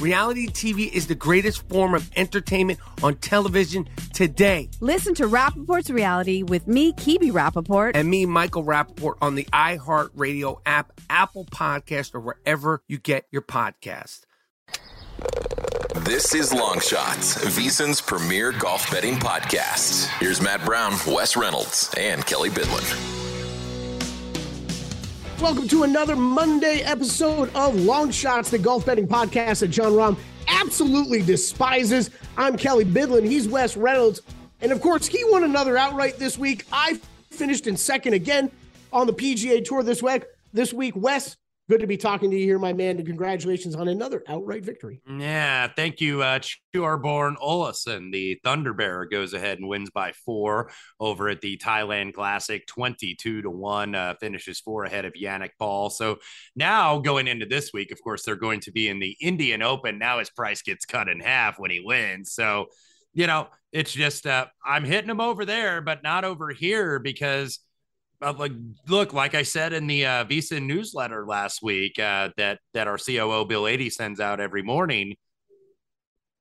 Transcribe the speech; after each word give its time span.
Reality 0.00 0.46
TV 0.46 0.92
is 0.92 1.06
the 1.06 1.14
greatest 1.14 1.66
form 1.68 1.94
of 1.94 2.10
entertainment 2.16 2.78
on 3.02 3.16
television 3.16 3.88
today. 4.12 4.68
Listen 4.80 5.14
to 5.14 5.24
Rapaport's 5.24 5.90
Reality 5.90 6.42
with 6.42 6.66
me, 6.68 6.92
Kebe 6.92 7.32
Rapaport. 7.32 7.92
And 7.94 8.08
me, 8.10 8.26
Michael 8.26 8.64
Rapaport, 8.64 9.14
on 9.22 9.36
the 9.36 9.44
iHeartRadio 9.44 10.60
app, 10.66 10.92
Apple 11.08 11.46
Podcast, 11.46 12.14
or 12.14 12.20
wherever 12.20 12.82
you 12.88 12.98
get 12.98 13.26
your 13.30 13.42
podcast. 13.42 14.20
This 16.00 16.34
is 16.34 16.52
Long 16.52 16.78
Shots, 16.80 17.42
VSIN's 17.56 18.02
premier 18.02 18.52
golf 18.52 18.90
betting 18.90 19.14
podcast. 19.14 20.08
Here's 20.18 20.42
Matt 20.42 20.62
Brown, 20.66 20.92
Wes 21.06 21.38
Reynolds, 21.38 21.92
and 21.96 22.24
Kelly 22.26 22.50
Bidlin. 22.50 23.15
Welcome 25.40 25.68
to 25.68 25.82
another 25.82 26.16
Monday 26.16 26.80
episode 26.80 27.54
of 27.54 27.76
Long 27.76 28.10
Shots, 28.10 28.50
the 28.50 28.58
golf 28.58 28.86
betting 28.86 29.06
podcast 29.06 29.60
that 29.60 29.68
Jon 29.68 29.92
Rahm 29.92 30.16
absolutely 30.48 31.20
despises. 31.22 32.10
I'm 32.38 32.56
Kelly 32.56 32.86
Bidlin. 32.86 33.26
He's 33.26 33.46
Wes 33.46 33.76
Reynolds. 33.76 34.22
And 34.62 34.72
of 34.72 34.80
course, 34.80 35.06
he 35.06 35.22
won 35.24 35.44
another 35.44 35.76
outright 35.76 36.18
this 36.18 36.38
week. 36.38 36.64
I 36.72 36.98
finished 37.30 37.66
in 37.66 37.76
second 37.76 38.14
again 38.14 38.50
on 38.94 39.06
the 39.06 39.12
PGA 39.12 39.62
Tour 39.62 39.82
this 39.82 40.02
week. 40.02 40.24
This 40.54 40.72
week, 40.72 40.96
Wes, 40.96 41.36
good 41.68 41.80
to 41.80 41.86
be 41.86 41.96
talking 41.96 42.30
to 42.30 42.36
you 42.36 42.44
here, 42.44 42.58
my 42.58 42.72
man. 42.72 42.96
And 42.96 43.06
congratulations 43.06 43.74
on 43.74 43.88
another 43.88 44.22
outright 44.28 44.64
victory. 44.64 45.00
Yeah, 45.08 45.68
thank 45.74 46.00
you, 46.00 46.22
uh, 46.22 46.40
Thorbjørn 46.74 47.36
Olesen. 47.36 48.12
The 48.12 48.40
Thunder 48.44 48.72
Bear 48.72 49.04
goes 49.04 49.34
ahead 49.34 49.58
and 49.58 49.68
wins 49.68 49.90
by 49.90 50.12
four 50.12 50.70
over 51.00 51.28
at 51.28 51.40
the 51.40 51.56
Thailand 51.56 52.14
Classic, 52.14 52.66
twenty-two 52.66 53.42
to 53.42 53.50
one. 53.50 53.94
Uh, 53.94 54.14
finishes 54.20 54.60
four 54.60 54.84
ahead 54.84 55.04
of 55.04 55.14
Yannick 55.14 55.52
Paul. 55.58 55.90
So 55.90 56.18
now 56.54 56.98
going 56.98 57.28
into 57.28 57.46
this 57.46 57.72
week, 57.72 57.92
of 57.92 58.02
course, 58.02 58.24
they're 58.24 58.36
going 58.36 58.60
to 58.60 58.72
be 58.72 58.88
in 58.88 59.00
the 59.00 59.16
Indian 59.20 59.62
Open. 59.62 59.98
Now 59.98 60.18
his 60.18 60.30
price 60.30 60.62
gets 60.62 60.84
cut 60.84 61.08
in 61.08 61.20
half 61.20 61.58
when 61.58 61.70
he 61.70 61.80
wins. 61.80 62.32
So 62.32 62.66
you 63.14 63.26
know, 63.26 63.48
it's 63.72 63.92
just 63.92 64.26
uh, 64.26 64.44
I'm 64.62 64.84
hitting 64.84 65.08
him 65.08 65.22
over 65.22 65.46
there, 65.46 65.80
but 65.80 66.02
not 66.02 66.24
over 66.24 66.50
here 66.50 66.98
because 66.98 67.60
like 68.20 68.52
look 68.88 69.12
like 69.12 69.34
i 69.34 69.42
said 69.42 69.72
in 69.72 69.86
the 69.86 70.06
uh, 70.06 70.24
VSiN 70.24 70.66
newsletter 70.66 71.26
last 71.26 71.62
week 71.62 71.98
uh, 71.98 72.30
that 72.36 72.58
that 72.74 72.86
our 72.86 72.98
coo 72.98 73.44
Bill 73.44 73.66
Adee 73.66 73.90
sends 73.90 74.20
out 74.20 74.40
every 74.40 74.62
morning 74.62 75.16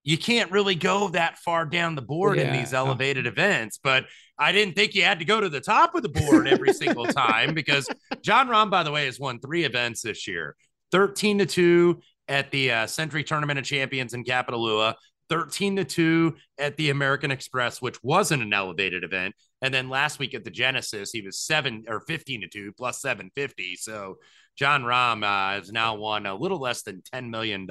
you 0.04 0.18
can't 0.18 0.52
really 0.52 0.76
go 0.76 1.10
that 1.10 1.38
far 1.40 1.66
down 1.66 1.96
the 1.96 2.02
board 2.02 2.38
yeah. 2.38 2.44
in 2.44 2.54
these 2.58 2.74
elevated 2.74 3.28
events 3.28 3.80
but 3.84 4.06
i 4.38 4.52
didn't 4.52 4.76
think 4.76 4.96
you 4.96 5.04
had 5.04 5.20
to 5.20 5.26
go 5.26 5.42
to 5.42 5.50
the 5.50 5.62
top 5.62 5.96
of 5.96 6.04
the 6.04 6.10
board 6.10 6.48
every 6.48 6.74
single 6.74 7.06
time 7.06 7.54
because 7.54 7.88
Jon 8.22 8.48
Rahm 8.48 8.70
by 8.70 8.84
the 8.84 8.92
way 8.92 9.06
has 9.06 9.20
won 9.20 9.40
three 9.40 9.64
events 9.64 10.02
this 10.02 10.28
year 10.28 10.56
13 10.92 11.40
to 11.40 11.46
2 11.46 12.00
at 12.28 12.52
the 12.52 12.72
uh, 12.72 12.88
Sentry 12.88 13.24
Tournament 13.24 13.60
of 13.60 13.66
Champions 13.66 14.14
in 14.14 14.24
Kapalua, 14.24 14.96
13 15.30 15.78
to 15.78 15.86
2 15.86 16.36
at 16.58 16.78
the 16.78 16.90
American 16.90 17.32
Express, 17.32 17.82
which 17.82 18.02
wasn't 18.04 18.42
an 18.42 18.54
elevated 18.54 19.04
event. 19.04 19.36
And 19.66 19.74
then 19.74 19.90
last 19.90 20.20
week 20.20 20.36
at 20.36 20.44
the 20.44 20.52
Genesis, 20.52 21.12
he 21.12 21.24
was 21.24 21.40
seven 21.40 21.86
or 21.88 22.00
15 22.02 22.42
to 22.42 22.48
2 22.48 22.74
plus 22.74 23.02
750. 23.02 23.76
So 23.78 24.20
Jon 24.56 24.84
Rahm 24.84 25.24
uh, 25.24 25.56
has 25.60 25.72
now 25.72 25.96
won 25.96 26.28
a 26.28 26.36
little 26.36 26.60
less 26.60 26.84
than 26.84 27.02
$10 27.12 27.32
million 27.32 27.66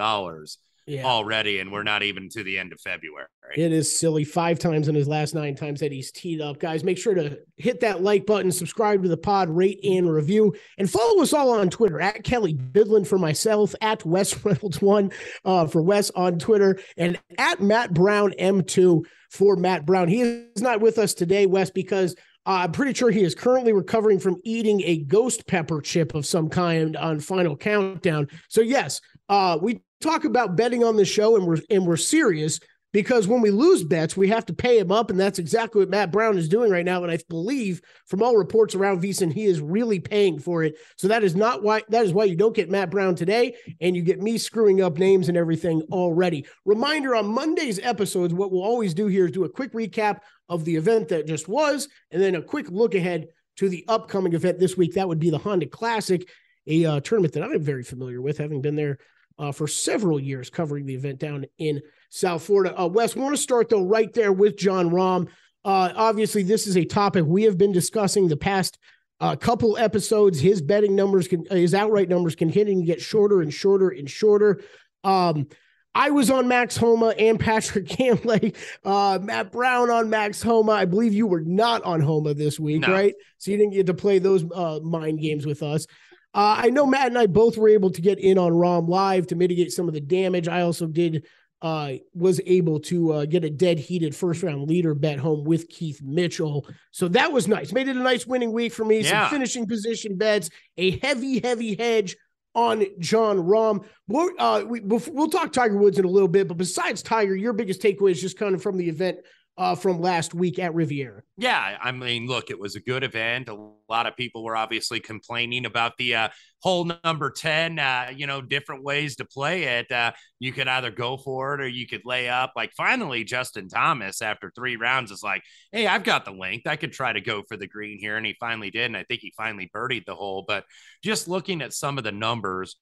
yeah. 0.86 1.04
already, 1.04 1.60
and 1.60 1.72
we're 1.72 1.82
not 1.82 2.02
even 2.02 2.28
to 2.30 2.42
the 2.42 2.58
end 2.58 2.72
of 2.72 2.80
February. 2.80 3.26
It 3.56 3.72
is 3.72 3.96
silly. 3.96 4.24
Five 4.24 4.58
times 4.58 4.88
in 4.88 4.94
his 4.94 5.08
last 5.08 5.34
nine 5.34 5.54
times 5.54 5.80
that 5.80 5.92
he's 5.92 6.10
teed 6.10 6.40
up. 6.40 6.58
Guys, 6.58 6.84
make 6.84 6.98
sure 6.98 7.14
to 7.14 7.38
hit 7.56 7.80
that 7.80 8.02
like 8.02 8.26
button, 8.26 8.50
subscribe 8.50 9.02
to 9.02 9.08
the 9.08 9.16
pod, 9.16 9.48
rate 9.48 9.80
and 9.84 10.10
review, 10.10 10.54
and 10.78 10.90
follow 10.90 11.22
us 11.22 11.32
all 11.32 11.50
on 11.50 11.70
Twitter 11.70 12.00
at 12.00 12.24
Kelly 12.24 12.54
Bidlin 12.54 13.06
for 13.06 13.18
myself, 13.18 13.74
at 13.80 14.04
Wes 14.04 14.44
Reynolds 14.44 14.80
one 14.82 15.10
uh, 15.44 15.66
for 15.66 15.82
Wes 15.82 16.10
on 16.10 16.38
Twitter, 16.38 16.78
and 16.96 17.18
at 17.38 17.60
Matt 17.60 17.94
Brown 17.94 18.32
M2 18.38 19.04
for 19.30 19.56
Matt 19.56 19.86
Brown. 19.86 20.08
He 20.08 20.20
is 20.20 20.62
not 20.62 20.80
with 20.80 20.98
us 20.98 21.14
today, 21.14 21.46
Wes, 21.46 21.70
because 21.70 22.14
uh, 22.46 22.64
I'm 22.64 22.72
pretty 22.72 22.92
sure 22.92 23.10
he 23.10 23.22
is 23.22 23.34
currently 23.34 23.72
recovering 23.72 24.18
from 24.18 24.36
eating 24.44 24.82
a 24.82 24.98
ghost 24.98 25.46
pepper 25.46 25.80
chip 25.80 26.14
of 26.14 26.26
some 26.26 26.48
kind 26.48 26.96
on 26.96 27.20
Final 27.20 27.56
Countdown. 27.56 28.28
So 28.48 28.60
yes, 28.60 29.00
uh, 29.28 29.58
we 29.60 29.80
talk 30.04 30.24
about 30.24 30.56
betting 30.56 30.84
on 30.84 30.96
the 30.96 31.04
show, 31.04 31.36
and 31.36 31.46
we're 31.46 31.58
and 31.70 31.86
we're 31.86 31.96
serious 31.96 32.60
because 32.92 33.26
when 33.26 33.40
we 33.40 33.50
lose 33.50 33.82
bets, 33.82 34.16
we 34.16 34.28
have 34.28 34.46
to 34.46 34.54
pay 34.54 34.78
him 34.78 34.92
up, 34.92 35.10
and 35.10 35.18
that's 35.18 35.40
exactly 35.40 35.80
what 35.80 35.90
Matt 35.90 36.12
Brown 36.12 36.38
is 36.38 36.48
doing 36.48 36.70
right 36.70 36.84
now. 36.84 37.02
And 37.02 37.10
I 37.10 37.18
believe, 37.28 37.82
from 38.06 38.22
all 38.22 38.36
reports 38.36 38.76
around 38.76 39.02
VSIN, 39.02 39.32
he 39.32 39.46
is 39.46 39.60
really 39.60 39.98
paying 39.98 40.38
for 40.38 40.62
it. 40.62 40.76
So 40.96 41.08
that 41.08 41.24
is 41.24 41.34
not 41.34 41.64
why 41.64 41.82
that 41.88 42.04
is 42.04 42.12
why 42.12 42.24
you 42.24 42.36
don't 42.36 42.54
get 42.54 42.70
Matt 42.70 42.90
Brown 42.90 43.16
today, 43.16 43.56
and 43.80 43.96
you 43.96 44.02
get 44.02 44.20
me 44.20 44.38
screwing 44.38 44.80
up 44.80 44.98
names 44.98 45.28
and 45.28 45.36
everything 45.36 45.82
already. 45.90 46.46
Reminder 46.64 47.16
on 47.16 47.26
Monday's 47.26 47.80
episodes, 47.80 48.32
what 48.32 48.52
we'll 48.52 48.62
always 48.62 48.94
do 48.94 49.08
here 49.08 49.24
is 49.24 49.32
do 49.32 49.44
a 49.44 49.48
quick 49.48 49.72
recap 49.72 50.20
of 50.48 50.64
the 50.64 50.76
event 50.76 51.08
that 51.08 51.26
just 51.26 51.48
was, 51.48 51.88
and 52.12 52.22
then 52.22 52.36
a 52.36 52.42
quick 52.42 52.70
look 52.70 52.94
ahead 52.94 53.26
to 53.56 53.68
the 53.68 53.84
upcoming 53.88 54.34
event 54.34 54.58
this 54.58 54.76
week. 54.76 54.94
That 54.94 55.08
would 55.08 55.18
be 55.18 55.30
the 55.30 55.38
Honda 55.38 55.66
Classic, 55.66 56.28
a 56.66 56.84
uh, 56.84 57.00
tournament 57.00 57.34
that 57.34 57.42
I'm 57.42 57.60
very 57.60 57.82
familiar 57.82 58.20
with, 58.20 58.38
having 58.38 58.60
been 58.60 58.76
there 58.76 58.98
uh, 59.38 59.52
for 59.52 59.66
several 59.66 60.20
years 60.20 60.50
covering 60.50 60.86
the 60.86 60.94
event 60.94 61.18
down 61.18 61.44
in 61.58 61.80
South 62.10 62.42
Florida. 62.42 62.78
Uh, 62.80 62.86
Wes, 62.86 63.16
want 63.16 63.34
to 63.34 63.40
start 63.40 63.68
though 63.68 63.84
right 63.84 64.12
there 64.12 64.32
with 64.32 64.56
Jon 64.56 64.90
Rahm. 64.90 65.28
Uh, 65.64 65.92
obviously, 65.96 66.42
this 66.42 66.66
is 66.66 66.76
a 66.76 66.84
topic 66.84 67.24
we 67.26 67.44
have 67.44 67.58
been 67.58 67.72
discussing 67.72 68.28
the 68.28 68.36
past 68.36 68.78
uh, 69.20 69.34
couple 69.34 69.78
episodes. 69.78 70.38
His 70.38 70.60
betting 70.60 70.94
numbers 70.94 71.28
can, 71.28 71.46
his 71.46 71.74
outright 71.74 72.08
numbers, 72.08 72.34
continue 72.34 72.80
to 72.80 72.86
get 72.86 73.00
shorter 73.00 73.40
and 73.40 73.52
shorter 73.52 73.88
and 73.88 74.08
shorter. 74.08 74.60
Um, 75.02 75.46
I 75.94 76.10
was 76.10 76.30
on 76.30 76.48
Max 76.48 76.76
Homa 76.76 77.14
and 77.18 77.38
Patrick 77.40 77.86
Cantlay. 77.86 78.54
Uh, 78.84 79.18
Matt 79.22 79.52
Brown 79.52 79.90
on 79.90 80.10
Max 80.10 80.42
Homa. 80.42 80.72
I 80.72 80.84
believe 80.84 81.14
you 81.14 81.26
were 81.26 81.40
not 81.40 81.82
on 81.84 82.00
Homa 82.00 82.34
this 82.34 82.58
week, 82.58 82.82
no. 82.82 82.92
right? 82.92 83.14
So 83.38 83.50
you 83.50 83.56
didn't 83.56 83.72
get 83.72 83.86
to 83.86 83.94
play 83.94 84.18
those 84.18 84.44
uh, 84.52 84.80
mind 84.82 85.20
games 85.20 85.46
with 85.46 85.62
us. 85.62 85.86
Uh, 86.34 86.56
I 86.58 86.70
know 86.70 86.84
Matt 86.84 87.06
and 87.06 87.18
I 87.18 87.26
both 87.26 87.56
were 87.56 87.68
able 87.68 87.90
to 87.90 88.00
get 88.02 88.18
in 88.18 88.38
on 88.38 88.52
Rahm 88.52 88.88
live 88.88 89.28
to 89.28 89.36
mitigate 89.36 89.72
some 89.72 89.86
of 89.86 89.94
the 89.94 90.00
damage. 90.00 90.48
I 90.48 90.62
also 90.62 90.86
did 90.86 91.24
uh, 91.62 91.92
was 92.12 92.40
able 92.44 92.78
to 92.78 93.12
uh, 93.12 93.24
get 93.24 93.44
a 93.44 93.48
dead 93.48 93.78
heated 93.78 94.14
first 94.14 94.42
round 94.42 94.68
leader 94.68 94.94
bet 94.94 95.18
home 95.18 95.44
with 95.44 95.68
Keith 95.68 96.02
Mitchell. 96.02 96.66
So 96.90 97.08
that 97.08 97.32
was 97.32 97.48
nice. 97.48 97.72
Made 97.72 97.88
it 97.88 97.96
a 97.96 98.00
nice 98.00 98.26
winning 98.26 98.52
week 98.52 98.72
for 98.74 98.84
me. 98.84 99.00
Yeah. 99.00 99.22
Some 99.22 99.30
finishing 99.30 99.66
position 99.66 100.16
bets, 100.16 100.50
a 100.76 100.98
heavy, 100.98 101.40
heavy 101.40 101.74
hedge 101.74 102.16
on 102.54 102.84
Jon 102.98 103.38
Rahm. 103.38 103.84
We'll, 104.08 104.30
uh, 104.38 104.64
we, 104.66 104.80
we'll 104.80 105.30
talk 105.30 105.52
Tiger 105.52 105.78
Woods 105.78 105.98
in 105.98 106.04
a 106.04 106.10
little 106.10 106.28
bit, 106.28 106.48
but 106.48 106.58
besides 106.58 107.02
Tiger, 107.02 107.34
your 107.34 107.52
biggest 107.52 107.80
takeaway 107.80 108.10
is 108.10 108.20
just 108.20 108.38
kind 108.38 108.54
of 108.54 108.62
from 108.62 108.76
the 108.76 108.88
event 108.88 109.18
uh, 109.56 109.74
from 109.74 110.00
last 110.00 110.34
week 110.34 110.58
at 110.58 110.74
Riviera. 110.74 111.22
Yeah, 111.36 111.78
I 111.80 111.92
mean, 111.92 112.26
look, 112.26 112.50
it 112.50 112.58
was 112.58 112.74
a 112.74 112.80
good 112.80 113.04
event. 113.04 113.48
A 113.48 113.70
lot 113.88 114.06
of 114.06 114.16
people 114.16 114.42
were 114.42 114.56
obviously 114.56 114.98
complaining 114.98 115.64
about 115.64 115.92
the 115.96 116.14
uh, 116.14 116.28
hole 116.60 116.90
number 117.04 117.30
10, 117.30 117.78
uh, 117.78 118.10
you 118.14 118.26
know, 118.26 118.40
different 118.40 118.82
ways 118.82 119.16
to 119.16 119.24
play 119.24 119.64
it. 119.78 119.90
Uh, 119.92 120.12
you 120.40 120.52
could 120.52 120.66
either 120.66 120.90
go 120.90 121.16
for 121.16 121.54
it 121.54 121.60
or 121.60 121.68
you 121.68 121.86
could 121.86 122.02
lay 122.04 122.28
up. 122.28 122.52
Like, 122.56 122.72
finally, 122.76 123.22
Justin 123.22 123.68
Thomas, 123.68 124.22
after 124.22 124.50
three 124.54 124.76
rounds, 124.76 125.12
is 125.12 125.22
like, 125.22 125.42
hey, 125.70 125.86
I've 125.86 126.04
got 126.04 126.24
the 126.24 126.32
length. 126.32 126.66
I 126.66 126.76
could 126.76 126.92
try 126.92 127.12
to 127.12 127.20
go 127.20 127.42
for 127.46 127.56
the 127.56 127.68
green 127.68 127.98
here. 127.98 128.16
And 128.16 128.26
he 128.26 128.34
finally 128.40 128.70
did. 128.70 128.86
And 128.86 128.96
I 128.96 129.04
think 129.04 129.20
he 129.20 129.32
finally 129.36 129.70
birdied 129.74 130.06
the 130.06 130.16
hole. 130.16 130.44
But 130.46 130.64
just 131.02 131.28
looking 131.28 131.62
at 131.62 131.72
some 131.72 131.98
of 131.98 132.04
the 132.04 132.12
numbers, 132.12 132.76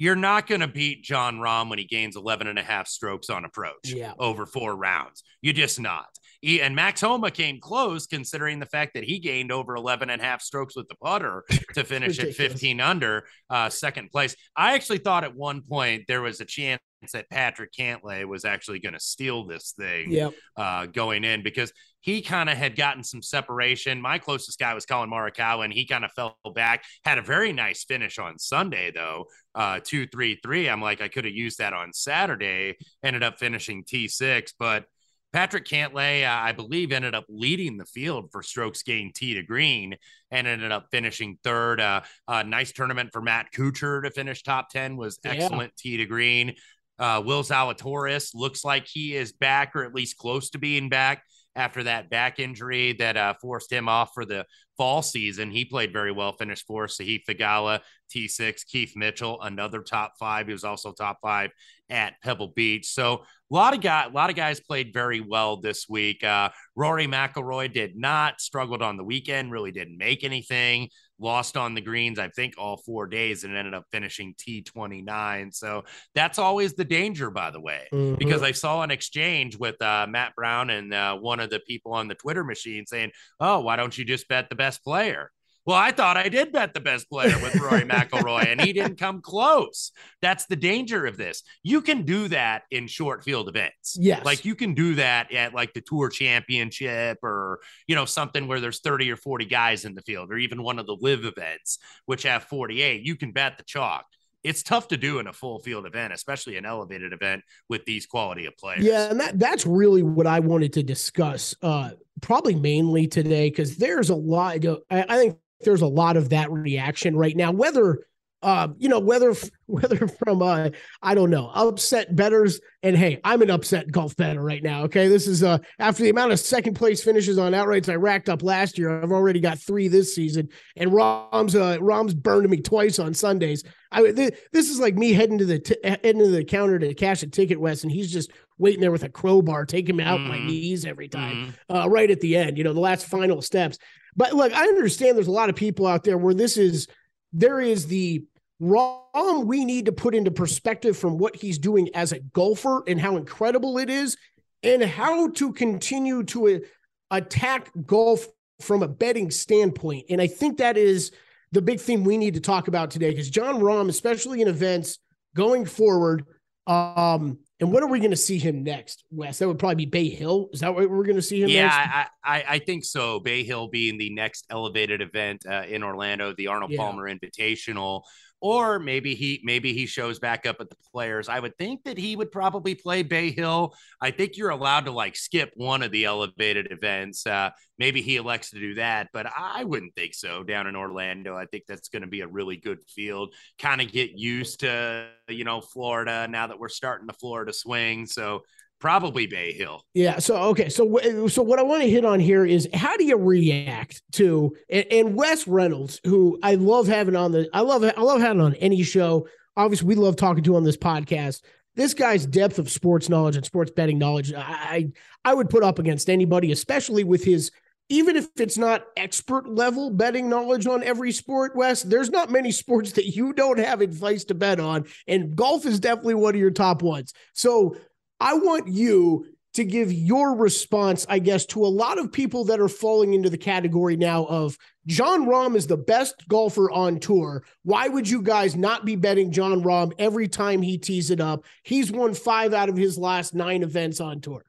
you're 0.00 0.16
not 0.16 0.46
going 0.46 0.62
to 0.62 0.66
beat 0.66 1.04
Jon 1.04 1.36
Rahm 1.36 1.68
when 1.68 1.78
he 1.78 1.84
gains 1.84 2.16
11 2.16 2.46
and 2.46 2.58
a 2.58 2.62
half 2.62 2.88
strokes 2.88 3.28
on 3.28 3.44
approach 3.44 3.84
yeah. 3.84 4.14
over 4.18 4.46
four 4.46 4.74
rounds. 4.74 5.22
You're 5.42 5.52
just 5.52 5.78
not. 5.78 6.06
He, 6.40 6.62
and 6.62 6.74
Max 6.74 7.02
Homa 7.02 7.30
came 7.30 7.60
close 7.60 8.06
considering 8.06 8.60
the 8.60 8.66
fact 8.66 8.94
that 8.94 9.04
he 9.04 9.18
gained 9.18 9.52
over 9.52 9.74
11 9.76 10.08
and 10.08 10.22
a 10.22 10.24
half 10.24 10.40
strokes 10.40 10.74
with 10.74 10.88
the 10.88 10.94
putter 10.94 11.44
to 11.74 11.84
finish 11.84 12.18
at 12.18 12.34
15 12.34 12.80
under 12.80 13.26
uh, 13.50 13.68
second 13.68 14.10
place. 14.10 14.34
I 14.56 14.72
actually 14.72 14.98
thought 14.98 15.22
at 15.22 15.36
one 15.36 15.60
point 15.60 16.04
there 16.08 16.22
was 16.22 16.40
a 16.40 16.46
chance 16.46 16.80
that 17.12 17.28
Patrick 17.28 17.70
Cantlay 17.78 18.24
was 18.24 18.46
actually 18.46 18.78
going 18.78 18.94
to 18.94 19.00
steal 19.00 19.44
this 19.44 19.74
thing 19.78 20.12
yep. 20.12 20.32
uh, 20.56 20.86
going 20.86 21.24
in 21.24 21.42
because 21.42 21.74
he 22.00 22.22
kind 22.22 22.48
of 22.48 22.56
had 22.56 22.76
gotten 22.76 23.04
some 23.04 23.22
separation. 23.22 24.00
My 24.00 24.18
closest 24.18 24.58
guy 24.58 24.74
was 24.74 24.86
Collin 24.86 25.10
Morikawa, 25.10 25.64
and 25.64 25.72
he 25.72 25.86
kind 25.86 26.04
of 26.04 26.12
fell 26.12 26.36
back. 26.54 26.84
Had 27.04 27.18
a 27.18 27.22
very 27.22 27.52
nice 27.52 27.84
finish 27.84 28.18
on 28.18 28.38
Sunday, 28.38 28.90
though, 28.90 29.26
uh, 29.54 29.80
two 29.84 30.06
three 30.06 30.38
three. 30.42 30.68
I'm 30.68 30.80
like, 30.80 31.00
I 31.00 31.08
could 31.08 31.24
have 31.24 31.34
used 31.34 31.58
that 31.58 31.72
on 31.72 31.92
Saturday. 31.92 32.76
Ended 33.02 33.22
up 33.22 33.38
finishing 33.38 33.84
T 33.84 34.08
six, 34.08 34.54
but 34.58 34.86
Patrick 35.32 35.64
Cantlay, 35.64 36.24
uh, 36.24 36.42
I 36.42 36.52
believe, 36.52 36.90
ended 36.90 37.14
up 37.14 37.24
leading 37.28 37.76
the 37.76 37.84
field 37.84 38.30
for 38.32 38.42
strokes 38.42 38.82
gained 38.82 39.14
tee 39.14 39.34
to 39.34 39.42
green 39.42 39.96
and 40.30 40.46
ended 40.46 40.72
up 40.72 40.86
finishing 40.90 41.38
third. 41.44 41.80
Uh, 41.80 42.00
uh, 42.26 42.42
nice 42.42 42.72
tournament 42.72 43.10
for 43.12 43.22
Matt 43.22 43.52
Kuchar 43.52 44.02
to 44.02 44.10
finish 44.10 44.42
top 44.42 44.70
10 44.70 44.96
was 44.96 45.20
excellent 45.24 45.72
yeah. 45.76 45.90
tee 45.90 45.96
to 45.98 46.06
green. 46.06 46.54
Uh, 46.98 47.22
Will 47.24 47.42
Zalatoris 47.42 48.34
looks 48.34 48.64
like 48.64 48.86
he 48.86 49.14
is 49.14 49.32
back 49.32 49.76
or 49.76 49.84
at 49.84 49.94
least 49.94 50.18
close 50.18 50.50
to 50.50 50.58
being 50.58 50.88
back 50.88 51.22
after 51.56 51.82
that 51.84 52.10
back 52.10 52.38
injury 52.38 52.92
that 52.94 53.16
uh, 53.16 53.34
forced 53.40 53.72
him 53.72 53.88
off 53.88 54.12
for 54.14 54.24
the 54.24 54.46
fall 54.76 55.02
season. 55.02 55.50
He 55.50 55.64
played 55.64 55.92
very 55.92 56.12
well, 56.12 56.32
finished 56.32 56.66
fourth. 56.66 56.92
Sahith 56.92 57.24
Theegala, 57.28 57.80
T6, 58.14 58.66
Keith 58.66 58.92
Mitchell, 58.96 59.40
another 59.42 59.82
top 59.82 60.14
five. 60.18 60.46
He 60.46 60.52
was 60.52 60.64
also 60.64 60.92
top 60.92 61.18
five 61.20 61.50
at 61.90 62.14
Pebble 62.22 62.52
Beach. 62.54 62.86
So 62.86 63.24
a 63.50 63.54
lot 63.54 63.74
of 63.74 63.80
guys, 63.80 64.08
a 64.10 64.14
lot 64.14 64.30
of 64.30 64.36
guys 64.36 64.60
played 64.60 64.92
very 64.92 65.20
well 65.20 65.56
this 65.60 65.86
week. 65.88 66.22
Uh, 66.24 66.50
Rory 66.76 67.06
McIlroy 67.06 67.72
did 67.72 67.96
not 67.96 68.40
struggled 68.40 68.80
on 68.80 68.96
the 68.96 69.04
weekend, 69.04 69.52
really 69.52 69.72
didn't 69.72 69.98
make 69.98 70.24
anything 70.24 70.88
lost 71.20 71.56
on 71.56 71.74
the 71.74 71.80
greens, 71.80 72.18
I 72.18 72.28
think, 72.28 72.54
all 72.58 72.76
four 72.78 73.06
days 73.06 73.44
and 73.44 73.56
ended 73.56 73.74
up 73.74 73.84
finishing 73.92 74.34
T29. 74.34 75.54
So 75.54 75.84
that's 76.14 76.38
always 76.38 76.74
the 76.74 76.84
danger, 76.84 77.30
by 77.30 77.50
the 77.50 77.60
way, 77.60 77.88
mm-hmm. 77.92 78.16
because 78.16 78.42
I 78.42 78.52
saw 78.52 78.82
an 78.82 78.90
exchange 78.90 79.56
with 79.56 79.80
uh, 79.82 80.06
Matt 80.08 80.34
Brown 80.34 80.70
and 80.70 80.92
uh, 80.92 81.16
one 81.16 81.40
of 81.40 81.50
the 81.50 81.60
people 81.60 81.92
on 81.92 82.08
the 82.08 82.14
Twitter 82.14 82.44
machine 82.44 82.86
saying, 82.86 83.12
Oh, 83.38 83.60
why 83.60 83.76
don't 83.76 83.96
you 83.96 84.04
just 84.04 84.28
bet 84.28 84.48
the 84.48 84.56
best 84.56 84.82
player? 84.82 85.30
Well, 85.66 85.76
I 85.76 85.92
thought 85.92 86.16
I 86.16 86.28
did 86.28 86.52
bet 86.52 86.74
the 86.74 86.80
best 86.80 87.08
player 87.08 87.36
with 87.42 87.54
Rory 87.56 87.82
McIlroy, 87.84 88.46
and 88.46 88.60
he 88.60 88.72
didn't 88.72 88.96
come 88.96 89.20
close. 89.20 89.92
That's 90.22 90.46
the 90.46 90.56
danger 90.56 91.06
of 91.06 91.16
this. 91.16 91.42
You 91.62 91.82
can 91.82 92.02
do 92.02 92.28
that 92.28 92.62
in 92.70 92.86
short 92.86 93.22
field 93.22 93.48
events. 93.48 93.96
Yes. 93.98 94.24
Like 94.24 94.44
you 94.44 94.54
can 94.54 94.74
do 94.74 94.94
that 94.96 95.32
at 95.32 95.54
like 95.54 95.74
the 95.74 95.82
tour 95.82 96.08
championship 96.08 97.18
or, 97.22 97.60
you 97.86 97.94
know, 97.94 98.06
something 98.06 98.48
where 98.48 98.60
there's 98.60 98.80
30 98.80 99.10
or 99.10 99.16
40 99.16 99.44
guys 99.44 99.84
in 99.84 99.94
the 99.94 100.02
field, 100.02 100.32
or 100.32 100.38
even 100.38 100.62
one 100.62 100.78
of 100.78 100.86
the 100.86 100.96
live 101.00 101.24
events, 101.24 101.78
which 102.06 102.22
have 102.22 102.44
48. 102.44 103.02
You 103.02 103.16
can 103.16 103.32
bet 103.32 103.58
the 103.58 103.64
chalk 103.64 104.06
it's 104.42 104.62
tough 104.62 104.88
to 104.88 104.96
do 104.96 105.18
in 105.18 105.26
a 105.26 105.32
full 105.32 105.58
field 105.58 105.86
event, 105.86 106.12
especially 106.12 106.56
an 106.56 106.64
elevated 106.64 107.12
event 107.12 107.42
with 107.68 107.84
these 107.84 108.06
quality 108.06 108.46
of 108.46 108.56
players. 108.56 108.82
Yeah, 108.82 109.10
and 109.10 109.20
that 109.20 109.38
that's 109.38 109.66
really 109.66 110.02
what 110.02 110.26
I 110.26 110.40
wanted 110.40 110.72
to 110.74 110.82
discuss, 110.82 111.54
uh, 111.62 111.90
probably 112.20 112.54
mainly 112.54 113.06
today, 113.06 113.50
because 113.50 113.76
there's 113.76 114.10
a 114.10 114.14
lot. 114.14 114.64
I, 114.90 115.04
I 115.08 115.16
think 115.18 115.36
there's 115.62 115.82
a 115.82 115.86
lot 115.86 116.16
of 116.16 116.30
that 116.30 116.50
reaction 116.50 117.16
right 117.16 117.36
now. 117.36 117.52
Whether 117.52 118.00
uh, 118.42 118.68
you 118.78 118.88
know, 118.88 118.98
whether 118.98 119.34
whether 119.66 120.08
from 120.08 120.42
uh, 120.42 120.70
I 121.02 121.14
don't 121.14 121.30
know, 121.30 121.50
upset 121.54 122.14
betters, 122.16 122.60
and 122.82 122.96
hey, 122.96 123.20
I'm 123.22 123.42
an 123.42 123.50
upset 123.50 123.90
golf 123.90 124.16
better 124.16 124.42
right 124.42 124.62
now. 124.62 124.84
Okay, 124.84 125.08
this 125.08 125.26
is 125.26 125.42
uh 125.42 125.58
after 125.78 126.02
the 126.02 126.10
amount 126.10 126.32
of 126.32 126.40
second 126.40 126.74
place 126.74 127.02
finishes 127.02 127.38
on 127.38 127.52
outrights 127.52 127.88
I 127.88 127.96
racked 127.96 128.28
up 128.28 128.42
last 128.42 128.78
year, 128.78 129.02
I've 129.02 129.12
already 129.12 129.40
got 129.40 129.58
three 129.58 129.88
this 129.88 130.14
season, 130.14 130.48
and 130.76 130.92
Rahm's 130.92 131.54
uh 131.54 131.78
Rahm's 131.80 132.14
burned 132.14 132.48
me 132.48 132.60
twice 132.60 132.98
on 132.98 133.14
Sundays. 133.14 133.62
I 133.92 134.12
th- 134.12 134.34
this 134.52 134.70
is 134.70 134.80
like 134.80 134.94
me 134.94 135.12
heading 135.12 135.38
to 135.38 135.44
the 135.44 135.58
t- 135.58 135.76
heading 135.84 136.20
to 136.20 136.28
the 136.28 136.44
counter 136.44 136.78
to 136.78 136.94
cash 136.94 137.22
a 137.22 137.26
ticket, 137.26 137.60
Wes, 137.60 137.82
and 137.82 137.92
he's 137.92 138.12
just 138.12 138.30
waiting 138.56 138.80
there 138.80 138.92
with 138.92 139.04
a 139.04 139.08
crowbar, 139.08 139.66
taking 139.66 139.96
me 139.96 140.04
out 140.04 140.20
mm. 140.20 140.28
my 140.28 140.38
knees 140.38 140.84
every 140.84 141.08
time, 141.08 141.54
mm. 141.70 141.84
uh, 141.84 141.88
right 141.88 142.10
at 142.10 142.20
the 142.20 142.36
end. 142.36 142.56
You 142.56 142.64
know, 142.64 142.72
the 142.72 142.80
last 142.80 143.06
final 143.06 143.42
steps. 143.42 143.78
But 144.16 144.34
look, 144.34 144.52
I 144.52 144.64
understand 144.64 145.16
there's 145.16 145.26
a 145.26 145.32
lot 145.32 145.50
of 145.50 145.56
people 145.56 145.86
out 145.86 146.04
there 146.04 146.18
where 146.18 146.34
this 146.34 146.56
is 146.56 146.88
there 147.32 147.60
is 147.60 147.86
the 147.86 148.24
Rahm 148.60 149.46
we 149.46 149.64
need 149.64 149.86
to 149.86 149.92
put 149.92 150.14
into 150.14 150.30
perspective 150.30 150.96
from 150.96 151.16
what 151.16 151.36
he's 151.36 151.58
doing 151.58 151.88
as 151.94 152.12
a 152.12 152.20
golfer 152.20 152.82
and 152.86 153.00
how 153.00 153.16
incredible 153.16 153.78
it 153.78 153.88
is, 153.88 154.16
and 154.62 154.82
how 154.82 155.28
to 155.30 155.52
continue 155.52 156.22
to 156.24 156.62
attack 157.10 157.70
golf 157.86 158.26
from 158.60 158.82
a 158.82 158.88
betting 158.88 159.30
standpoint. 159.30 160.06
And 160.10 160.20
I 160.20 160.26
think 160.26 160.58
that 160.58 160.76
is 160.76 161.12
the 161.52 161.62
big 161.62 161.80
thing 161.80 162.04
we 162.04 162.18
need 162.18 162.34
to 162.34 162.40
talk 162.40 162.68
about 162.68 162.90
today 162.90 163.10
because 163.10 163.30
Jon 163.30 163.60
Rahm, 163.60 163.88
especially 163.88 164.42
in 164.42 164.48
events 164.48 164.98
going 165.34 165.64
forward, 165.64 166.26
um, 166.66 167.38
and 167.60 167.70
what 167.70 167.82
are 167.82 167.86
we 167.86 167.98
going 167.98 168.10
to 168.10 168.16
see 168.16 168.38
him 168.38 168.62
next, 168.62 169.04
Wes? 169.10 169.38
That 169.38 169.48
would 169.48 169.58
probably 169.58 169.74
be 169.74 169.86
Bay 169.86 170.08
Hill. 170.08 170.48
Is 170.52 170.60
that 170.60 170.74
what 170.74 170.88
we're 170.88 171.04
going 171.04 171.16
to 171.16 171.22
see 171.22 171.42
him? 171.42 171.50
Yeah? 171.50 172.06
I, 172.24 172.38
I, 172.38 172.44
I 172.48 172.58
think 172.58 172.84
so. 172.84 173.20
Bay 173.20 173.44
Hill 173.44 173.68
being 173.68 173.98
the 173.98 174.10
next 174.10 174.46
elevated 174.48 175.02
event 175.02 175.44
uh, 175.46 175.64
in 175.68 175.82
Orlando, 175.82 176.34
the 176.34 176.46
Arnold 176.46 176.70
yeah. 176.70 176.78
Palmer 176.78 177.08
Invitational 177.08 178.02
or 178.40 178.78
maybe 178.78 179.14
he 179.14 179.40
maybe 179.44 179.72
he 179.72 179.86
shows 179.86 180.18
back 180.18 180.46
up 180.46 180.56
at 180.60 180.70
the 180.70 180.76
players. 180.92 181.28
I 181.28 181.40
would 181.40 181.56
think 181.58 181.84
that 181.84 181.98
he 181.98 182.16
would 182.16 182.32
probably 182.32 182.74
play 182.74 183.02
Bay 183.02 183.30
Hill. 183.30 183.74
I 184.00 184.10
think 184.10 184.36
you're 184.36 184.50
allowed 184.50 184.86
to 184.86 184.90
like 184.90 185.16
skip 185.16 185.52
one 185.56 185.82
of 185.82 185.92
the 185.92 186.04
elevated 186.06 186.72
events. 186.72 187.26
Uh, 187.26 187.50
maybe 187.78 188.02
he 188.02 188.16
elects 188.16 188.50
to 188.50 188.58
do 188.58 188.74
that, 188.74 189.08
but 189.12 189.26
I 189.36 189.64
wouldn't 189.64 189.94
think 189.94 190.14
so. 190.14 190.42
Down 190.42 190.66
in 190.66 190.76
Orlando, 190.76 191.36
I 191.36 191.46
think 191.46 191.64
that's 191.68 191.88
going 191.88 192.02
to 192.02 192.08
be 192.08 192.22
a 192.22 192.28
really 192.28 192.56
good 192.56 192.82
field. 192.88 193.34
Kind 193.58 193.80
of 193.80 193.92
get 193.92 194.12
used 194.12 194.60
to 194.60 195.08
you 195.28 195.44
know 195.44 195.60
Florida 195.60 196.26
now 196.28 196.46
that 196.46 196.58
we're 196.58 196.68
starting 196.68 197.06
the 197.06 197.12
Florida 197.12 197.52
swing. 197.52 198.06
So 198.06 198.42
Probably 198.80 199.26
Bay 199.26 199.52
Hill. 199.52 199.84
Yeah. 199.92 200.18
So 200.18 200.36
okay. 200.50 200.70
So 200.70 201.28
so 201.28 201.42
what 201.42 201.58
I 201.58 201.62
want 201.62 201.82
to 201.82 201.90
hit 201.90 202.04
on 202.04 202.18
here 202.18 202.46
is 202.46 202.66
how 202.72 202.96
do 202.96 203.04
you 203.04 203.16
react 203.16 204.02
to 204.12 204.56
and, 204.70 204.86
and 204.90 205.14
Wes 205.16 205.46
Reynolds, 205.46 206.00
who 206.04 206.38
I 206.42 206.54
love 206.54 206.86
having 206.86 207.14
on 207.14 207.32
the 207.32 207.48
I 207.52 207.60
love 207.60 207.84
I 207.84 208.00
love 208.00 208.20
having 208.20 208.40
on 208.40 208.54
any 208.54 208.82
show. 208.82 209.28
Obviously, 209.56 209.86
we 209.86 209.94
love 209.96 210.16
talking 210.16 210.42
to 210.44 210.56
on 210.56 210.64
this 210.64 210.78
podcast. 210.78 211.42
This 211.76 211.92
guy's 211.92 212.24
depth 212.24 212.58
of 212.58 212.70
sports 212.70 213.10
knowledge 213.10 213.36
and 213.36 213.44
sports 213.44 213.70
betting 213.70 213.98
knowledge, 213.98 214.32
I 214.34 214.90
I 215.26 215.34
would 215.34 215.50
put 215.50 215.62
up 215.62 215.78
against 215.78 216.08
anybody, 216.08 216.50
especially 216.50 217.04
with 217.04 217.22
his 217.22 217.50
even 217.90 218.14
if 218.14 218.28
it's 218.36 218.56
not 218.56 218.86
expert 218.96 219.48
level 219.48 219.90
betting 219.90 220.30
knowledge 220.30 220.66
on 220.66 220.82
every 220.84 221.10
sport, 221.10 221.56
Wes, 221.56 221.82
there's 221.82 222.08
not 222.08 222.30
many 222.30 222.52
sports 222.52 222.92
that 222.92 223.16
you 223.16 223.32
don't 223.32 223.58
have 223.58 223.80
advice 223.80 224.24
to 224.24 224.34
bet 224.34 224.60
on. 224.60 224.84
And 225.08 225.34
golf 225.34 225.66
is 225.66 225.80
definitely 225.80 226.14
one 226.14 226.36
of 226.36 226.40
your 226.40 226.52
top 226.52 226.82
ones. 226.82 227.12
So 227.34 227.76
I 228.20 228.34
want 228.34 228.68
you 228.68 229.26
to 229.54 229.64
give 229.64 229.92
your 229.92 230.36
response, 230.36 231.06
I 231.08 231.18
guess, 231.18 231.44
to 231.46 231.64
a 231.64 231.66
lot 231.66 231.98
of 231.98 232.12
people 232.12 232.44
that 232.44 232.60
are 232.60 232.68
falling 232.68 233.14
into 233.14 233.30
the 233.30 233.38
category 233.38 233.96
now 233.96 234.24
of 234.26 234.56
Jon 234.86 235.26
Rahm 235.26 235.56
is 235.56 235.66
the 235.66 235.76
best 235.76 236.28
golfer 236.28 236.70
on 236.70 237.00
tour. 237.00 237.42
Why 237.64 237.88
would 237.88 238.08
you 238.08 238.22
guys 238.22 238.54
not 238.54 238.84
be 238.84 238.94
betting 238.94 239.32
Jon 239.32 239.62
Rahm 239.62 239.92
every 239.98 240.28
time 240.28 240.62
he 240.62 240.78
tees 240.78 241.10
it 241.10 241.20
up? 241.20 241.44
He's 241.64 241.90
won 241.90 242.14
five 242.14 242.54
out 242.54 242.68
of 242.68 242.76
his 242.76 242.96
last 242.96 243.34
nine 243.34 243.62
events 243.62 244.00
on 244.00 244.20
tour. 244.20 244.44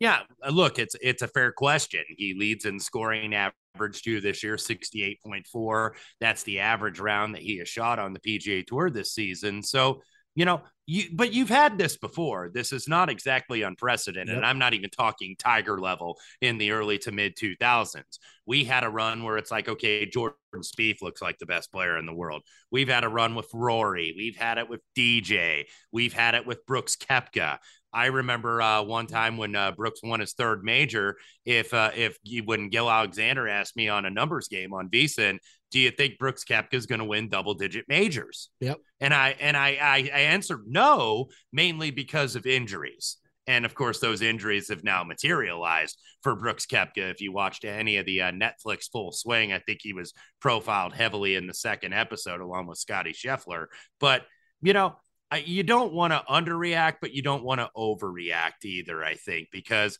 Yeah, 0.00 0.20
uh, 0.46 0.50
look, 0.50 0.78
it's 0.78 0.94
it's 1.02 1.22
a 1.22 1.28
fair 1.28 1.52
question. 1.52 2.04
He 2.16 2.34
leads 2.34 2.64
in 2.64 2.78
scoring 2.78 3.34
average 3.34 4.02
too 4.02 4.20
this 4.20 4.42
year, 4.42 4.56
68.4. 4.56 5.90
That's 6.20 6.44
the 6.44 6.60
average 6.60 7.00
round 7.00 7.34
that 7.34 7.42
he 7.42 7.58
has 7.58 7.68
shot 7.68 7.98
on 7.98 8.12
the 8.12 8.20
PGA 8.20 8.64
Tour 8.66 8.90
this 8.90 9.12
season. 9.12 9.62
So, 9.62 10.02
you 10.38 10.44
know, 10.44 10.60
you 10.86 11.06
but 11.12 11.32
you've 11.32 11.48
had 11.48 11.78
this 11.78 11.96
before. 11.96 12.48
This 12.54 12.72
is 12.72 12.86
not 12.86 13.10
exactly 13.10 13.62
unprecedented. 13.62 14.28
Yep. 14.28 14.36
And 14.36 14.46
I'm 14.46 14.60
not 14.60 14.72
even 14.72 14.88
talking 14.88 15.34
Tiger 15.36 15.80
level 15.80 16.16
in 16.40 16.58
the 16.58 16.70
early 16.70 16.96
to 16.98 17.10
mid 17.10 17.36
2000s. 17.36 18.20
We 18.46 18.62
had 18.62 18.84
a 18.84 18.88
run 18.88 19.24
where 19.24 19.36
it's 19.36 19.50
like, 19.50 19.68
okay, 19.68 20.06
Jordan 20.06 20.36
Spieth 20.58 21.02
looks 21.02 21.20
like 21.20 21.38
the 21.38 21.46
best 21.46 21.72
player 21.72 21.98
in 21.98 22.06
the 22.06 22.14
world. 22.14 22.42
We've 22.70 22.88
had 22.88 23.02
a 23.02 23.08
run 23.08 23.34
with 23.34 23.48
Rory. 23.52 24.14
We've 24.16 24.36
had 24.36 24.58
it 24.58 24.70
with 24.70 24.80
DJ. 24.96 25.64
We've 25.90 26.12
had 26.12 26.36
it 26.36 26.46
with 26.46 26.64
Brooks 26.66 26.94
Koepka. 26.94 27.58
I 27.92 28.06
remember 28.06 28.60
uh, 28.60 28.82
one 28.82 29.06
time 29.06 29.36
when 29.36 29.56
uh, 29.56 29.72
Brooks 29.72 30.00
won 30.02 30.20
his 30.20 30.34
third 30.34 30.62
major. 30.62 31.16
If 31.44 31.72
uh, 31.72 31.90
if 31.94 32.18
when 32.44 32.68
Gill 32.68 32.90
Alexander 32.90 33.48
asked 33.48 33.76
me 33.76 33.88
on 33.88 34.04
a 34.04 34.10
numbers 34.10 34.48
game 34.48 34.72
on 34.72 34.90
VSiN, 34.90 35.38
do 35.70 35.78
you 35.78 35.90
think 35.90 36.18
Brooks 36.18 36.44
Koepka 36.44 36.74
is 36.74 36.86
going 36.86 37.00
to 37.00 37.04
win 37.04 37.28
double 37.28 37.54
digit 37.54 37.86
majors? 37.88 38.50
Yep. 38.60 38.78
And 39.00 39.14
I 39.14 39.36
and 39.40 39.56
I, 39.56 39.78
I 39.80 40.10
I 40.14 40.20
answered 40.20 40.64
no, 40.66 41.28
mainly 41.52 41.90
because 41.90 42.36
of 42.36 42.46
injuries. 42.46 43.16
And 43.46 43.64
of 43.64 43.74
course, 43.74 43.98
those 43.98 44.20
injuries 44.20 44.68
have 44.68 44.84
now 44.84 45.02
materialized 45.04 45.98
for 46.22 46.36
Brooks 46.36 46.66
Koepka. 46.66 47.10
If 47.10 47.22
you 47.22 47.32
watched 47.32 47.64
any 47.64 47.96
of 47.96 48.04
the 48.04 48.20
uh, 48.20 48.32
Netflix 48.32 48.90
Full 48.92 49.10
Swing, 49.10 49.54
I 49.54 49.58
think 49.60 49.80
he 49.82 49.94
was 49.94 50.12
profiled 50.38 50.94
heavily 50.94 51.34
in 51.34 51.46
the 51.46 51.54
second 51.54 51.94
episode 51.94 52.42
along 52.42 52.66
with 52.66 52.76
Scottie 52.76 53.14
Scheffler. 53.14 53.66
But 53.98 54.26
you 54.60 54.74
know, 54.74 54.96
you 55.44 55.62
don't 55.62 55.92
want 55.92 56.12
to 56.12 56.22
underreact, 56.28 56.96
but 57.00 57.12
you 57.12 57.22
don't 57.22 57.44
want 57.44 57.60
to 57.60 57.70
overreact 57.76 58.64
either, 58.64 59.04
I 59.04 59.14
think, 59.14 59.48
because 59.52 59.98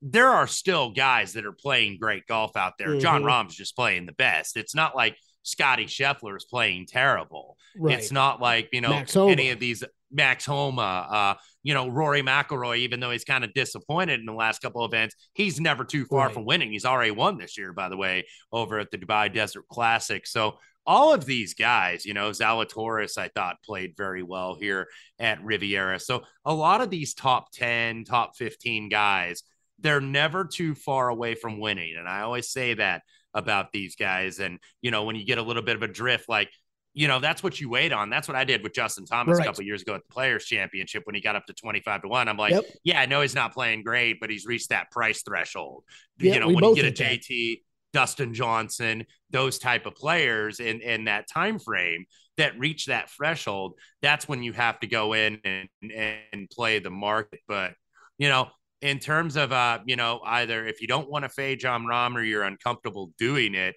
there 0.00 0.28
are 0.28 0.46
still 0.46 0.90
guys 0.90 1.32
that 1.34 1.46
are 1.46 1.52
playing 1.52 1.98
great 1.98 2.26
golf 2.26 2.56
out 2.56 2.74
there. 2.78 2.88
Mm-hmm. 2.88 3.24
Rahm's 3.24 3.56
just 3.56 3.76
playing 3.76 4.06
the 4.06 4.12
best. 4.12 4.56
It's 4.56 4.74
not 4.74 4.94
like 4.94 5.16
Scottie 5.42 5.86
Scheffler 5.86 6.36
is 6.36 6.44
playing 6.44 6.86
terrible. 6.86 7.56
Right. 7.76 7.98
It's 7.98 8.12
not 8.12 8.40
like, 8.40 8.68
you 8.72 8.80
know, 8.80 9.04
any 9.16 9.50
of 9.50 9.60
these 9.60 9.84
Max 10.10 10.44
Homa, 10.46 10.82
uh, 11.10 11.34
you 11.62 11.74
know, 11.74 11.88
Rory 11.88 12.22
McIlroy, 12.22 12.78
even 12.78 13.00
though 13.00 13.10
he's 13.10 13.24
kind 13.24 13.44
of 13.44 13.52
disappointed 13.52 14.20
in 14.20 14.26
the 14.26 14.32
last 14.32 14.62
couple 14.62 14.84
of 14.84 14.92
events, 14.92 15.14
he's 15.32 15.60
never 15.60 15.84
too 15.84 16.04
far 16.06 16.26
right. 16.26 16.34
from 16.34 16.44
winning. 16.44 16.70
He's 16.70 16.84
already 16.84 17.10
won 17.10 17.36
this 17.38 17.58
year, 17.58 17.72
by 17.72 17.88
the 17.88 17.96
way, 17.96 18.26
over 18.52 18.78
at 18.78 18.90
the 18.90 18.98
Dubai 18.98 19.32
Desert 19.32 19.66
Classic. 19.68 20.26
So 20.26 20.58
all 20.86 21.14
of 21.14 21.24
these 21.24 21.54
guys, 21.54 22.04
you 22.04 22.14
know, 22.14 22.30
Zalatoris, 22.30 23.16
I 23.16 23.28
thought 23.28 23.62
played 23.64 23.94
very 23.96 24.22
well 24.22 24.54
here 24.54 24.88
at 25.18 25.42
Riviera. 25.42 25.98
So 25.98 26.22
a 26.44 26.52
lot 26.52 26.80
of 26.80 26.90
these 26.90 27.14
top 27.14 27.50
10, 27.52 28.04
top 28.04 28.36
15 28.36 28.88
guys, 28.88 29.42
they're 29.78 30.00
never 30.00 30.44
too 30.44 30.74
far 30.74 31.08
away 31.08 31.34
from 31.34 31.58
winning. 31.58 31.96
And 31.98 32.08
I 32.08 32.20
always 32.20 32.50
say 32.50 32.74
that 32.74 33.02
about 33.32 33.72
these 33.72 33.96
guys. 33.96 34.38
And, 34.38 34.58
you 34.82 34.90
know, 34.90 35.04
when 35.04 35.16
you 35.16 35.24
get 35.24 35.38
a 35.38 35.42
little 35.42 35.62
bit 35.62 35.76
of 35.76 35.82
a 35.82 35.88
drift, 35.88 36.28
like, 36.28 36.50
you 36.92 37.08
know, 37.08 37.18
that's 37.18 37.42
what 37.42 37.60
you 37.60 37.68
wait 37.68 37.92
on. 37.92 38.08
That's 38.08 38.28
what 38.28 38.36
I 38.36 38.44
did 38.44 38.62
with 38.62 38.72
Justin 38.72 39.04
Thomas 39.04 39.38
right. 39.38 39.44
a 39.44 39.48
couple 39.48 39.64
years 39.64 39.82
ago 39.82 39.96
at 39.96 40.02
the 40.06 40.12
Players 40.12 40.44
Championship 40.44 41.02
when 41.06 41.16
he 41.16 41.20
got 41.20 41.34
up 41.34 41.44
to 41.46 41.52
25 41.52 42.02
to 42.02 42.08
1. 42.08 42.28
I'm 42.28 42.36
like, 42.36 42.52
yep. 42.52 42.64
yeah, 42.84 43.00
I 43.00 43.06
know 43.06 43.20
he's 43.20 43.34
not 43.34 43.52
playing 43.52 43.82
great, 43.82 44.20
but 44.20 44.30
he's 44.30 44.46
reached 44.46 44.68
that 44.68 44.92
price 44.92 45.22
threshold. 45.22 45.82
Yeah, 46.18 46.34
you 46.34 46.40
know, 46.40 46.48
when 46.48 46.62
you 46.62 46.76
get 46.76 46.84
a 46.84 46.92
JT, 46.92 47.62
Dustin 47.94 48.34
Johnson, 48.34 49.06
those 49.30 49.58
type 49.58 49.86
of 49.86 49.94
players 49.94 50.60
in 50.60 50.80
in 50.80 51.04
that 51.04 51.28
time 51.28 51.58
frame 51.58 52.04
that 52.36 52.58
reach 52.58 52.86
that 52.86 53.08
threshold, 53.08 53.78
that's 54.02 54.28
when 54.28 54.42
you 54.42 54.52
have 54.52 54.80
to 54.80 54.86
go 54.86 55.14
in 55.14 55.38
and 55.44 55.68
and 55.94 56.50
play 56.50 56.80
the 56.80 56.90
market. 56.90 57.40
But 57.48 57.72
you 58.18 58.28
know, 58.28 58.48
in 58.82 58.98
terms 58.98 59.36
of 59.36 59.52
uh, 59.52 59.78
you 59.86 59.96
know, 59.96 60.20
either 60.24 60.66
if 60.66 60.82
you 60.82 60.88
don't 60.88 61.08
want 61.08 61.24
to 61.24 61.28
fade 61.28 61.60
Jon 61.60 61.84
Rahm 61.84 62.16
or 62.16 62.22
you're 62.22 62.42
uncomfortable 62.42 63.12
doing 63.16 63.54
it, 63.54 63.76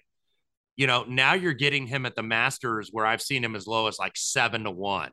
you 0.76 0.88
know, 0.88 1.04
now 1.08 1.34
you're 1.34 1.54
getting 1.54 1.86
him 1.86 2.04
at 2.04 2.16
the 2.16 2.22
Masters 2.22 2.90
where 2.90 3.06
I've 3.06 3.22
seen 3.22 3.44
him 3.44 3.54
as 3.54 3.68
low 3.68 3.86
as 3.86 3.98
like 3.98 4.16
seven 4.16 4.64
to 4.64 4.70
one. 4.72 5.12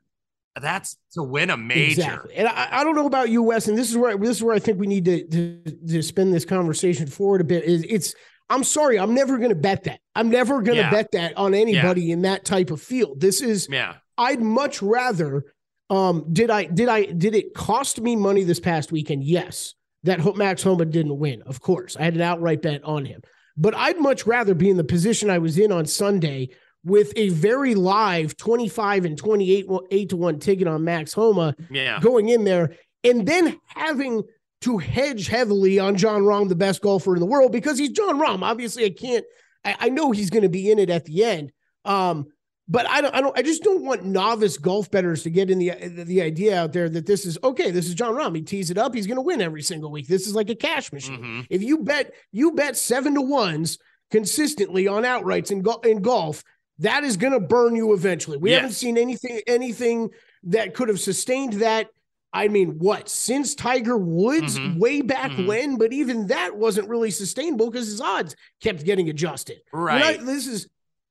That's 0.60 0.98
to 1.14 1.22
win 1.22 1.50
a 1.50 1.58
major. 1.58 2.02
Exactly. 2.02 2.36
And 2.36 2.48
I, 2.48 2.80
I, 2.80 2.84
don't 2.86 2.96
know 2.96 3.08
about 3.08 3.30
you, 3.30 3.44
Wes, 3.44 3.68
and 3.68 3.78
this 3.78 3.90
is 3.90 3.98
where 3.98 4.18
this 4.18 4.38
is 4.38 4.44
where 4.44 4.56
I 4.56 4.60
think 4.60 4.80
we 4.80 4.88
need 4.88 5.04
to, 5.06 5.28
to, 5.28 5.62
to 5.90 6.02
spin 6.02 6.32
this 6.32 6.46
conversation 6.46 7.08
forward 7.08 7.42
a 7.42 7.44
bit. 7.44 7.66
Is 7.66 7.84
it's 7.90 8.16
I'm 8.50 8.64
sorry, 8.64 9.00
I'm 9.00 9.14
never 9.14 9.38
going 9.38 9.50
to 9.50 9.56
bet 9.56 9.86
that. 9.86 10.00
I'm 10.16 10.30
never 10.30 10.62
going 10.62 10.78
to 10.78 10.84
yeah. 10.84 10.92
bet 10.92 11.12
that 11.14 11.38
on 11.38 11.54
anybody 11.54 12.04
yeah. 12.04 12.14
in 12.14 12.22
that 12.24 12.46
type 12.46 12.72
of 12.72 12.82
field. 12.82 13.20
This 13.20 13.42
is 13.42 13.68
yeah. 13.72 13.96
I'd 14.18 14.42
much 14.42 14.82
rather 14.82 15.44
um 15.90 16.26
did 16.32 16.50
I 16.50 16.66
did 16.66 16.90
I 16.90 17.06
did 17.06 17.36
it 17.36 17.54
cost 17.54 18.02
me 18.02 18.16
money 18.16 18.44
this 18.44 18.60
past 18.60 18.92
weekend? 18.92 19.24
Yes. 19.24 19.74
That 20.04 20.36
Max 20.36 20.62
Homa 20.62 20.86
didn't 20.86 21.18
win. 21.18 21.42
Of 21.44 21.62
course. 21.62 21.98
I 21.98 22.04
had 22.04 22.14
an 22.14 22.22
outright 22.22 22.62
bet 22.62 22.84
on 22.84 23.06
him. 23.06 23.22
But 23.58 23.74
I'd 23.74 24.00
much 24.00 24.28
rather 24.28 24.54
be 24.54 24.70
in 24.70 24.78
the 24.78 24.84
position 24.84 25.32
I 25.32 25.40
was 25.40 25.58
in 25.58 25.72
on 25.72 25.88
Sunday 25.88 26.50
with 26.84 27.12
a 27.16 27.30
very 27.30 27.74
live 27.74 28.38
25 28.38 29.06
and 29.06 29.18
28 29.18 29.66
8 29.90 30.10
to 30.10 30.18
1 30.18 30.40
ticket 30.40 30.68
on 30.68 30.84
Max 30.84 31.14
Homa 31.14 31.56
yeah. 31.72 32.00
going 32.00 32.30
in 32.30 32.44
there 32.44 32.76
and 33.04 33.28
then 33.28 33.60
having 33.68 34.24
to 34.66 34.80
hedge 34.80 35.28
heavily 35.28 35.78
on 35.78 35.96
Jon 35.96 36.24
Rahm, 36.24 36.50
the 36.50 36.56
best 36.56 36.82
golfer 36.82 37.14
in 37.14 37.20
the 37.20 37.28
world, 37.28 37.52
because 37.52 37.78
he's 37.78 37.92
Jon 37.92 38.20
Rahm. 38.20 38.42
Obviously, 38.42 38.84
I 38.84 38.90
can't. 38.90 39.24
I, 39.64 39.76
I 39.80 39.90
know 39.90 40.10
he's 40.10 40.32
going 40.32 40.42
to 40.42 40.50
be 40.50 40.72
in 40.72 40.80
it 40.80 40.90
at 40.90 41.06
the 41.06 41.24
end. 41.24 41.52
Um, 41.86 42.26
but 42.68 42.90
I 42.90 43.02
don't. 43.02 43.14
I 43.14 43.22
don't. 43.22 43.38
I 43.38 43.44
just 43.44 43.62
don't 43.62 43.86
want 43.86 44.06
novice 44.06 44.58
golf 44.58 44.90
bettors 44.90 45.22
to 45.22 45.30
get 45.30 45.52
in 45.52 45.60
the 45.60 45.72
the 46.04 46.24
idea 46.24 46.60
out 46.60 46.74
there 46.74 46.90
that 46.90 47.06
this 47.06 47.28
is 47.28 47.38
okay. 47.44 47.70
This 47.70 47.88
is 47.88 47.94
Jon 47.94 48.16
Rahm. 48.16 48.36
He 48.36 48.42
tees 48.42 48.72
it 48.72 48.80
up. 48.80 48.96
He's 48.96 49.06
going 49.06 49.18
to 49.18 49.22
win 49.22 49.40
every 49.40 49.62
single 49.62 49.92
week. 49.92 50.08
This 50.08 50.26
is 50.26 50.34
like 50.34 50.50
a 50.50 50.56
cash 50.56 50.92
machine. 50.92 51.20
Mm-hmm. 51.20 51.42
If 51.52 51.62
you 51.62 51.84
bet, 51.84 52.14
you 52.32 52.54
bet 52.54 52.76
seven 52.76 53.14
to 53.14 53.22
ones 53.22 53.78
consistently 54.10 54.88
on 54.88 55.04
outrights 55.04 55.52
in, 55.52 55.62
go- 55.62 55.82
in 55.84 56.02
golf. 56.02 56.44
That 56.80 57.04
is 57.04 57.18
going 57.18 57.34
to 57.34 57.40
burn 57.40 57.76
you 57.76 57.94
eventually. 57.94 58.38
We 58.38 58.50
yes. 58.50 58.62
haven't 58.62 58.76
seen 58.76 58.98
anything 58.98 59.42
anything 59.46 60.10
that 60.46 60.74
could 60.74 60.90
have 60.90 61.00
sustained 61.00 61.54
that 61.54 61.90
I 62.36 62.50
mean, 62.50 62.80
what 62.80 63.08
since 63.08 63.56
Tiger 63.56 63.98
Woods 63.98 64.60
mm-hmm. 64.60 64.78
way 64.78 65.02
back 65.02 65.32
mm-hmm. 65.32 65.48
when? 65.48 65.78
But 65.78 65.94
even 65.94 66.28
that 66.28 66.58
wasn't 66.58 66.90
really 66.90 67.10
sustainable 67.10 67.72
because 67.72 67.88
his 67.88 68.02
odds 68.02 68.36
kept 68.62 68.84
getting 68.84 69.10
adjusted. 69.10 69.60
Right. 69.72 70.18
Not, 70.20 70.26
this 70.26 70.46
is, 70.46 70.68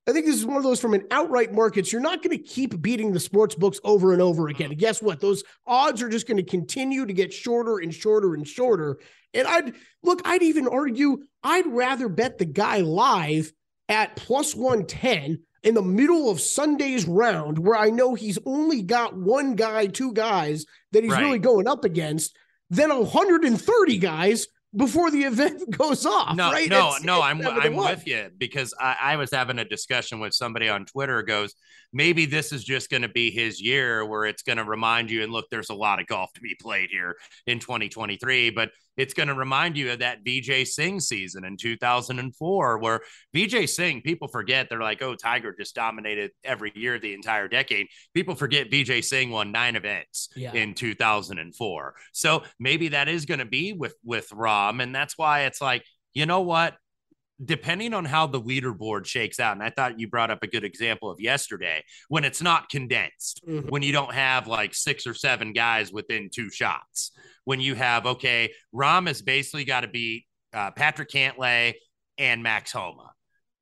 I 0.07 0.13
think 0.13 0.27
this 0.27 0.37
is 0.37 0.45
one 0.45 0.59
of 0.59 0.63
those 0.63 0.83
from 0.83 0.93
an 0.93 1.07
outright 1.11 1.55
markets. 1.55 1.91
You're 1.91 2.03
not 2.03 2.23
going 2.23 2.37
to 2.37 2.43
keep 2.43 2.81
beating 2.83 3.15
the 3.15 3.21
sports 3.21 3.55
books 3.55 3.81
over 3.85 4.13
and 4.13 4.21
over 4.21 4.49
again. 4.49 4.67
Mm-hmm. 4.67 4.73
And 4.73 4.81
guess 4.81 5.01
what? 5.01 5.21
Those 5.21 5.45
odds 5.67 6.03
are 6.03 6.11
just 6.11 6.29
going 6.29 6.37
to 6.37 6.43
continue 6.43 7.07
to 7.07 7.13
get 7.15 7.33
shorter 7.33 7.79
and 7.79 7.93
shorter 7.95 8.35
and 8.35 8.47
shorter. 8.47 8.99
And 9.33 9.49
I'd 9.49 9.73
look, 10.03 10.21
I'd 10.27 10.43
even 10.43 10.69
argue 10.69 11.25
I'd 11.43 11.67
rather 11.67 12.11
bet 12.11 12.37
the 12.37 12.45
guy 12.45 12.81
live 12.81 13.51
at 13.89 14.15
plus 14.15 14.55
110 14.55 15.41
in 15.65 15.75
the 15.75 15.83
middle 15.83 16.31
of 16.31 16.41
Sunday's 16.41 17.07
round 17.07 17.59
where 17.59 17.79
I 17.79 17.91
know 17.91 18.15
he's 18.15 18.39
only 18.45 18.83
got 18.83 19.17
one 19.17 19.57
guy, 19.57 19.87
two 19.87 20.13
guys 20.13 20.67
that 20.93 21.03
he's 21.03 21.13
right. 21.13 21.23
really 21.23 21.39
going 21.39 21.67
up 21.67 21.85
against, 21.85 22.37
than 22.71 22.91
130 22.91 23.99
guys 23.99 24.47
before 24.77 25.11
the 25.11 25.23
event 25.25 25.63
goes 25.77 26.05
off. 26.05 26.37
No, 26.37 26.53
right? 26.53 26.69
no, 26.69 26.95
it's, 26.95 27.05
no. 27.05 27.17
It's 27.17 27.25
I'm 27.25 27.47
I'm 27.47 27.77
with 27.77 28.07
you 28.07 28.31
because 28.37 28.75
I, 28.79 28.97
I, 29.01 29.17
was 29.17 29.31
having 29.31 29.59
a 29.59 29.65
discussion 29.65 30.21
with 30.21 30.35
somebody 30.35 30.69
on 30.69 30.85
Twitter. 30.85 31.23
Goes, 31.23 31.55
maybe 31.93 32.27
this 32.27 32.53
is 32.53 32.65
just 32.65 32.91
going 32.91 33.03
to 33.03 33.09
be 33.09 33.31
his 33.31 33.61
year 33.61 34.05
where 34.05 34.25
it's 34.25 34.43
going 34.43 34.59
to 34.59 34.65
remind 34.65 35.11
you. 35.11 35.23
And 35.23 35.33
look, 35.33 35.47
there's 35.51 35.71
a 35.71 35.75
lot 35.75 36.01
of 36.01 36.07
golf 36.07 36.33
to 36.35 36.41
be 36.41 36.57
played 36.61 36.91
here 36.91 37.17
in 37.47 37.59
2023, 37.59 38.51
but 38.51 38.71
it's 38.97 39.15
going 39.15 39.29
to 39.29 39.35
remind 39.35 39.77
you 39.77 39.93
of 39.93 39.99
that 40.01 40.25
Vijay 40.25 40.67
Singh 40.67 41.01
season 41.01 41.45
in 41.45 41.57
2004, 41.57 42.79
where 42.79 43.01
Vijay 43.35 43.69
Singh, 43.69 44.03
people 44.03 44.29
forget 44.29 44.69
they're 44.69 44.81
like, 44.81 45.03
oh, 45.03 45.15
Tiger 45.15 45.55
just 45.59 45.75
dominated 45.75 46.31
every 46.45 46.73
year 46.75 46.99
the 46.99 47.15
entire 47.15 47.49
decade. 47.49 47.89
People 48.15 48.35
forget 48.35 48.71
Vijay 48.71 49.05
Singh 49.05 49.31
won 49.31 49.53
nine 49.53 49.77
events 49.77 50.29
yeah. 50.37 50.53
in 50.53 50.75
2004. 50.75 51.95
So 52.13 52.43
maybe 52.59 52.89
that 52.89 53.09
is 53.09 53.27
going 53.27 53.41
to 53.41 53.45
be 53.45 53.73
with 53.73 53.95
with 54.05 54.29
Rahm. 54.31 54.83
and 54.83 54.95
that's 54.95 55.19
why 55.19 55.43
it's 55.43 55.61
like, 55.61 55.85
you 56.13 56.27
know 56.27 56.43
what? 56.43 56.77
Depending 57.43 57.95
on 57.95 58.05
how 58.05 58.27
the 58.27 58.41
leaderboard 58.41 59.07
shakes 59.07 59.41
out, 59.41 59.55
and 59.55 59.63
I 59.63 59.71
thought 59.71 59.99
you 59.99 60.09
brought 60.09 60.31
up 60.31 60.43
a 60.43 60.47
good 60.47 60.65
example 60.65 61.11
of 61.11 61.21
yesterday 61.21 61.83
when 62.09 62.25
it's 62.25 62.43
not 62.43 62.69
condensed, 62.69 63.43
mm-hmm. 63.47 63.69
when 63.69 63.83
you 63.83 63.93
don't 63.93 64.15
have 64.15 64.47
like 64.47 64.75
six 64.75 65.07
or 65.07 65.15
seven 65.15 65.53
guys 65.53 65.93
within 65.93 66.31
two 66.33 66.51
shots, 66.51 67.13
when 67.45 67.61
you 67.61 67.75
have, 67.75 68.07
okay, 68.07 68.53
Rahm 68.75 69.09
has 69.09 69.23
basically 69.23 69.65
got 69.65 69.81
to 69.81 69.89
beat 69.89 70.27
uh, 70.53 70.71
Patrick 70.71 71.11
Cantlay 71.11 71.75
and 72.19 72.43
Max 72.43 72.73
Homa 72.73 73.11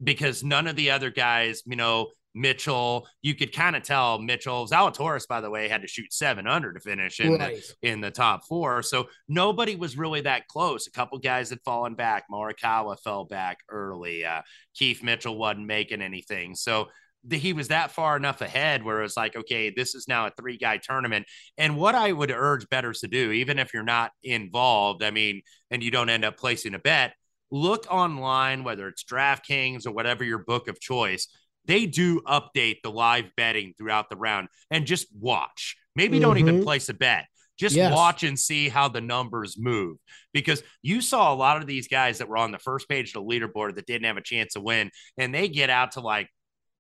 because 0.02 0.43
none 0.45 0.67
of 0.67 0.76
the 0.76 0.91
other 0.91 1.11
guys, 1.11 1.62
you 1.67 1.76
know, 1.76 2.09
Mitchell. 2.35 3.07
You 3.23 3.35
could 3.35 3.53
kind 3.53 3.77
of 3.77 3.83
tell 3.83 4.19
Mitchell 4.19 4.67
Zalatoris, 4.67 5.27
by 5.29 5.41
the 5.41 5.51
way, 5.51 5.69
had 5.69 5.83
to 5.83 5.89
shoot 5.89 6.12
seven 6.12 6.47
under 6.47 6.73
to 6.73 6.81
finish 6.81 7.21
in 7.21 7.35
Right. 7.35 7.62
the 7.83 7.89
in 7.89 8.01
the 8.01 8.11
top 8.11 8.45
four. 8.47 8.83
So 8.83 9.09
nobody 9.29 9.77
was 9.77 9.97
really 9.97 10.23
that 10.23 10.49
close. 10.49 10.87
A 10.87 10.91
couple 10.91 11.19
guys 11.19 11.51
had 11.51 11.61
fallen 11.65 11.95
back. 11.95 12.25
Morikawa 12.31 12.99
fell 13.03 13.25
back 13.25 13.59
early. 13.69 14.25
Uh, 14.25 14.43
Keith 14.75 15.03
Mitchell 15.03 15.37
wasn't 15.37 15.67
making 15.67 16.03
anything. 16.03 16.55
So 16.55 16.89
the, 17.25 17.39
he 17.39 17.53
was 17.53 17.69
that 17.69 17.93
far 17.93 18.17
enough 18.17 18.41
ahead 18.41 18.83
where 18.83 18.99
it 18.99 19.05
was 19.05 19.17
like, 19.17 19.37
okay, 19.37 19.71
this 19.71 19.95
is 19.95 20.09
now 20.09 20.27
a 20.27 20.31
three 20.31 20.57
guy 20.59 20.79
tournament. 20.79 21.27
And 21.57 21.77
what 21.77 21.95
I 21.95 22.11
would 22.11 22.33
urge 22.33 22.69
bettors 22.69 23.01
to 23.01 23.09
do, 23.09 23.31
even 23.31 23.59
if 23.61 23.73
you're 23.73 23.85
not 23.85 24.11
involved, 24.25 25.05
I 25.05 25.12
mean, 25.12 25.43
and 25.71 25.83
you 25.85 25.91
don't 25.93 26.09
end 26.11 26.25
up 26.25 26.37
placing 26.37 26.75
a 26.75 26.81
bet, 26.81 27.15
look 27.53 27.87
online, 27.91 28.65
whether 28.65 28.89
it's 28.89 29.05
DraftKings 29.05 29.87
or 29.87 29.93
whatever 29.93 30.25
your 30.25 30.39
book 30.39 30.67
of 30.69 30.81
choice. 30.81 31.29
They 31.64 31.87
do 31.87 32.21
update 32.23 32.78
the 32.83 32.90
live 32.90 33.26
betting 33.37 33.75
throughout 33.78 34.09
the 34.11 34.16
round 34.16 34.49
and 34.71 34.87
just 34.87 35.07
watch. 35.19 35.76
Maybe 35.95 36.19
don't 36.19 36.38
even 36.38 36.61
Mhm. 36.61 36.64
place 36.64 36.88
a 36.88 36.95
bet. 36.95 37.26
Just 37.59 37.76
Yes. 37.76 37.92
watch 37.95 38.23
and 38.25 38.38
see 38.38 38.69
how 38.69 38.88
the 38.88 39.00
numbers 39.00 39.57
move 39.59 39.99
because 40.33 40.62
you 40.81 41.00
saw 41.00 41.33
a 41.33 41.37
lot 41.37 41.59
of 41.59 41.66
these 41.66 41.87
guys 41.87 42.19
that 42.19 42.28
were 42.28 42.38
on 42.38 42.50
the 42.50 42.59
first 42.59 42.88
page 42.88 43.09
of 43.09 43.12
the 43.14 43.23
leaderboard 43.23 43.75
that 43.76 43.87
didn't 43.87 44.07
have 44.07 44.16
a 44.16 44.23
chance 44.23 44.54
to 44.54 44.61
win, 44.61 44.90
and 45.19 45.35
they 45.35 45.49
get 45.49 45.71
out 45.71 45.92
to 45.92 46.00
like 46.00 46.28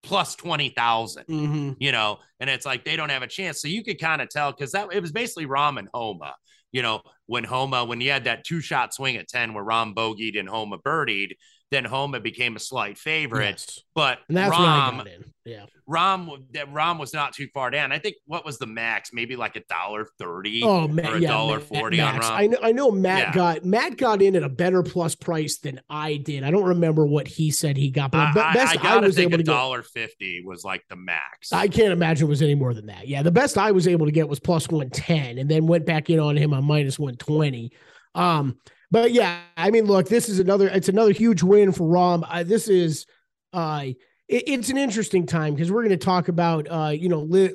plus 0.02 0.34
20,000 0.34 1.26
Mhm. 1.28 1.76
you 1.78 1.92
know, 1.92 2.18
and 2.40 2.50
it's 2.50 2.66
like 2.66 2.84
they 2.84 2.96
don't 2.96 3.10
have 3.10 3.22
a 3.22 3.28
chance. 3.28 3.60
So 3.60 3.68
you 3.68 3.84
could 3.84 4.00
kind 4.00 4.20
of 4.20 4.28
tell 4.30 4.50
because 4.50 4.72
that 4.72 4.88
it 4.92 5.00
was 5.00 5.12
basically 5.12 5.46
Rahm 5.46 5.78
and 5.78 5.88
Homa. 5.94 6.34
You 6.72 6.80
know, 6.82 7.02
when 7.26 7.44
Homa, 7.44 7.84
when 7.84 8.00
you 8.00 8.10
had 8.10 8.24
that 8.24 8.44
two 8.44 8.60
shot 8.62 8.94
swing 8.94 9.16
at 9.16 9.28
10 9.28 9.52
where 9.54 9.64
Rahm 9.64 9.94
bogeyed 9.94 10.38
and 10.40 10.48
Homa 10.48 10.78
birdied, 10.78 11.32
then 11.72 11.84
Homa 11.84 12.20
became 12.20 12.54
a 12.54 12.58
slight 12.60 12.98
favorite. 12.98 13.44
Yes. 13.44 13.80
But 13.94 14.18
And 14.28 14.36
that's 14.36 14.52
I 14.54 14.90
Rahm. 14.92 15.24
Yeah. 15.44 15.64
Rahm, 15.88 16.44
that 16.52 16.72
Rahm 16.72 17.00
was 17.00 17.12
not 17.12 17.32
too 17.34 17.48
far 17.52 17.70
down. 17.70 17.90
I 17.90 17.98
think 17.98 18.14
what 18.26 18.44
was 18.44 18.58
the 18.58 18.66
max? 18.66 19.10
Maybe 19.12 19.34
like 19.34 19.56
a 19.56 19.62
dollar 19.68 20.06
thirty 20.18 20.62
Oh 20.62 20.82
or 20.84 20.88
man, 20.88 21.06
a 21.14 21.18
yeah, 21.18 21.28
dollar 21.28 21.58
Matt- 21.58 21.66
forty 21.68 22.00
on 22.00 22.14
Rahm. 22.20 22.30
I 22.30 22.46
know. 22.46 22.58
I 22.62 22.70
know. 22.72 22.90
Matt 22.92 23.18
Yeah. 23.28 23.34
got 23.34 23.64
Matt 23.64 23.96
got 23.96 24.22
in 24.22 24.36
at 24.36 24.44
a 24.44 24.48
better 24.48 24.82
plus 24.84 25.14
price 25.16 25.58
than 25.58 25.80
I 25.90 26.16
did. 26.18 26.44
I 26.44 26.50
don't 26.52 26.64
remember 26.68 27.04
what 27.06 27.26
he 27.26 27.50
said 27.50 27.76
he 27.76 27.90
got, 27.90 28.12
but 28.12 28.18
I, 28.20 28.32
the 28.34 28.46
I- 28.46 28.52
best 28.54 28.76
I 28.76 28.80
I, 28.80 28.82
gotta 28.82 29.06
was 29.08 29.16
think 29.16 29.30
able 29.32 29.38
to 29.38 29.44
get. 29.44 29.50
dollar 29.50 29.82
fifty 29.82 30.42
was 30.46 30.62
like 30.64 30.84
the 30.88 30.96
max. 30.96 31.52
I 31.52 31.66
can't 31.66 31.92
imagine 31.92 32.26
it 32.28 32.30
was 32.30 32.42
any 32.42 32.54
more 32.54 32.72
than 32.74 32.86
that. 32.86 33.08
Yeah, 33.08 33.22
the 33.22 33.32
best 33.32 33.58
I 33.58 33.72
was 33.72 33.88
able 33.88 34.06
to 34.06 34.12
get 34.12 34.28
was 34.28 34.38
plus 34.38 34.68
one 34.68 34.90
ten, 34.90 35.38
and 35.38 35.50
then 35.50 35.66
went 35.66 35.86
back 35.86 36.08
in 36.10 36.20
on 36.20 36.36
him 36.36 36.54
on 36.54 36.64
minus 36.64 36.98
one 36.98 37.16
twenty. 37.16 37.72
Um, 38.14 38.58
but 38.92 39.10
yeah, 39.12 39.40
I 39.56 39.70
mean, 39.70 39.86
look, 39.86 40.06
this 40.08 40.28
is 40.28 40.38
another. 40.38 40.68
It's 40.68 40.88
another 40.90 41.12
huge 41.12 41.42
win 41.42 41.72
for 41.72 41.88
Rahm. 41.88 42.24
Uh, 42.28 42.42
this 42.44 42.68
is, 42.68 43.06
uh, 43.52 43.84
it- 44.28 44.44
it's 44.46 44.68
an 44.68 44.76
interesting 44.76 45.26
time 45.26 45.54
because 45.54 45.72
we're 45.72 45.82
going 45.82 45.98
to 45.98 46.04
talk 46.04 46.28
about, 46.28 46.68
uh, 46.70 46.90
you 46.90 47.08
know, 47.08 47.22
li- 47.22 47.52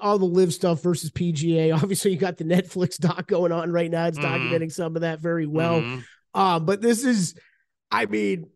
all 0.00 0.18
the 0.18 0.24
live 0.24 0.54
stuff 0.54 0.82
versus 0.82 1.10
PGA. 1.10 1.72
Obviously, 1.82 2.12
you 2.12 2.16
got 2.16 2.36
the 2.36 2.44
Netflix 2.44 2.96
doc 2.98 3.26
going 3.26 3.52
on 3.52 3.70
right 3.70 3.90
now. 3.90 4.06
It's 4.06 4.18
Mhm. 4.18 4.22
documenting 4.24 4.72
some 4.72 4.96
of 4.96 5.02
that 5.02 5.20
very 5.20 5.46
well. 5.46 5.82
Mhm. 5.82 6.04
Uh, 6.32 6.60
but 6.60 6.80
this 6.80 7.04
is, 7.04 7.34
I 7.90 8.06
mean, 8.06 8.46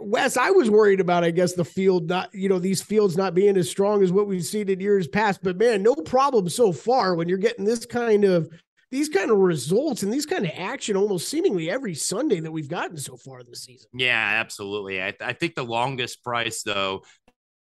Wes, 0.00 0.36
I 0.36 0.50
was 0.50 0.70
worried 0.70 1.00
about, 1.00 1.24
I 1.24 1.32
guess, 1.32 1.54
the 1.54 1.64
field 1.64 2.08
not, 2.08 2.32
you 2.32 2.48
know, 2.48 2.58
these 2.60 2.80
fields 2.82 3.16
not 3.16 3.34
being 3.34 3.56
as 3.56 3.68
strong 3.68 4.02
as 4.04 4.12
what 4.12 4.28
we've 4.28 4.44
seen 4.44 4.68
in 4.68 4.78
years 4.78 5.08
past. 5.08 5.40
But 5.42 5.56
man, 5.58 5.82
no 5.82 5.94
problem 5.96 6.48
so 6.48 6.70
far 6.72 7.14
when 7.16 7.28
you're 7.28 7.38
getting 7.38 7.64
this 7.64 7.86
kind 7.86 8.24
of 8.24 8.48
these 8.90 9.08
kind 9.08 9.30
of 9.30 9.38
results 9.38 10.02
and 10.02 10.12
these 10.12 10.26
kind 10.26 10.44
of 10.44 10.52
action 10.56 10.96
almost 10.96 11.28
seemingly 11.28 11.70
every 11.70 11.94
Sunday 11.94 12.40
that 12.40 12.50
we've 12.50 12.68
gotten 12.68 12.96
so 12.96 13.16
far 13.16 13.42
this 13.42 13.62
season. 13.62 13.88
Yeah, 13.94 14.32
absolutely. 14.40 15.02
I, 15.02 15.14
I 15.20 15.32
think 15.32 15.54
the 15.54 15.64
longest 15.64 16.24
price 16.24 16.62
though 16.62 17.02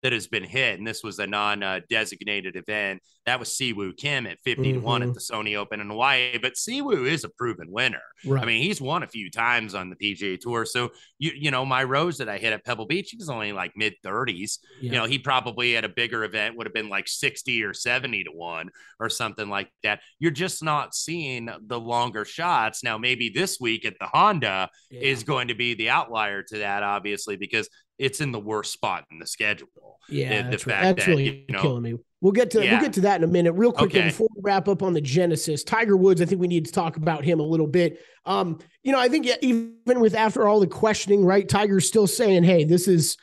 that 0.04 0.12
has 0.12 0.28
been 0.28 0.44
hit, 0.44 0.78
and 0.78 0.86
this 0.86 1.02
was 1.02 1.18
a 1.18 1.26
non-designated 1.26 2.56
event, 2.56 3.02
that 3.26 3.40
was 3.40 3.48
Siwoo 3.48 3.96
Kim 3.96 4.26
at 4.26 4.38
50 4.44 4.74
to 4.74 4.78
1 4.80 5.00
Mhm. 5.00 5.08
at 5.08 5.14
the 5.14 5.20
Sony 5.20 5.56
Open 5.56 5.80
in 5.80 5.88
Hawaii. 5.88 6.36
But 6.36 6.54
Siwoo 6.56 7.06
is 7.06 7.24
a 7.24 7.30
proven 7.30 7.70
winner. 7.70 8.02
Right. 8.26 8.42
I 8.42 8.46
mean, 8.46 8.62
he's 8.62 8.82
won 8.82 9.02
a 9.02 9.08
few 9.08 9.30
times 9.30 9.74
on 9.74 9.88
the 9.88 9.96
PGA 9.96 10.36
Tour. 10.36 10.66
So 10.66 10.92
you 11.18 11.32
you 11.34 11.50
know, 11.50 11.64
my 11.64 11.82
rose 11.82 12.18
that 12.18 12.28
I 12.28 12.36
hit 12.36 12.52
at 12.52 12.64
Pebble 12.66 12.84
Beach, 12.84 13.10
he 13.10 13.16
was 13.16 13.30
only 13.30 13.52
like 13.52 13.72
mid 13.76 13.94
30s. 14.04 14.58
Yeah. 14.80 14.92
You 14.92 14.98
know, 14.98 15.04
he 15.06 15.18
probably 15.18 15.74
at 15.76 15.84
a 15.84 15.88
bigger 15.88 16.22
event 16.24 16.56
would 16.56 16.66
have 16.66 16.74
been 16.74 16.90
like 16.90 17.08
60 17.08 17.62
or 17.62 17.72
70 17.72 18.24
to 18.24 18.30
1 18.30 18.68
or 19.00 19.08
something 19.08 19.48
like 19.48 19.70
that. 19.84 20.00
You're 20.18 20.30
just 20.30 20.62
not 20.62 20.94
seeing 20.94 21.48
the 21.66 21.80
longer 21.80 22.26
shots. 22.26 22.84
Now, 22.84 22.98
maybe 22.98 23.30
this 23.30 23.58
week 23.58 23.86
at 23.86 23.98
the 23.98 24.06
Honda 24.06 24.68
Yeah. 24.90 25.00
is 25.00 25.24
going 25.24 25.48
to 25.48 25.54
be 25.54 25.72
the 25.72 25.88
outlier 25.88 26.42
to 26.42 26.58
that, 26.58 26.82
obviously, 26.82 27.36
because 27.36 27.70
it's 27.98 28.20
in 28.20 28.32
the 28.32 28.40
worst 28.40 28.72
spot 28.72 29.04
in 29.10 29.18
the 29.18 29.26
schedule. 29.26 29.68
Yeah, 30.08 30.42
the 30.42 30.50
that's, 30.50 30.66
right. 30.66 30.72
fact 30.74 30.84
that's 30.84 31.06
that, 31.06 31.10
really 31.10 31.44
you 31.48 31.54
know- 31.54 31.62
killing 31.62 31.82
me. 31.82 31.94
We'll 32.20 32.32
get 32.32 32.50
to 32.52 32.64
Yeah. 32.64 32.72
we'll 32.72 32.80
get 32.80 32.94
to 32.94 33.02
that 33.02 33.20
in 33.20 33.24
a 33.28 33.30
minute. 33.30 33.52
Real 33.52 33.70
quick 33.70 33.90
Okay. 33.94 34.04
before 34.06 34.28
we 34.34 34.40
wrap 34.42 34.66
up 34.66 34.82
on 34.82 34.94
the 34.94 35.00
Genesis, 35.02 35.62
Tiger 35.62 35.94
Woods. 35.94 36.22
I 36.22 36.24
think 36.24 36.40
we 36.40 36.48
need 36.48 36.64
to 36.64 36.72
talk 36.72 36.96
about 36.96 37.22
him 37.22 37.38
a 37.38 37.42
little 37.42 37.66
bit. 37.66 38.00
Um, 38.24 38.58
you 38.82 38.92
know, 38.92 38.98
I 38.98 39.10
think 39.10 39.26
even 39.42 39.74
with 40.00 40.14
after 40.14 40.48
all 40.48 40.58
the 40.58 40.66
questioning, 40.66 41.22
right? 41.22 41.46
Tiger's 41.46 41.86
still 41.86 42.06
saying, 42.06 42.44
"Hey, 42.44 42.64
this 42.64 42.88
is 42.88 43.18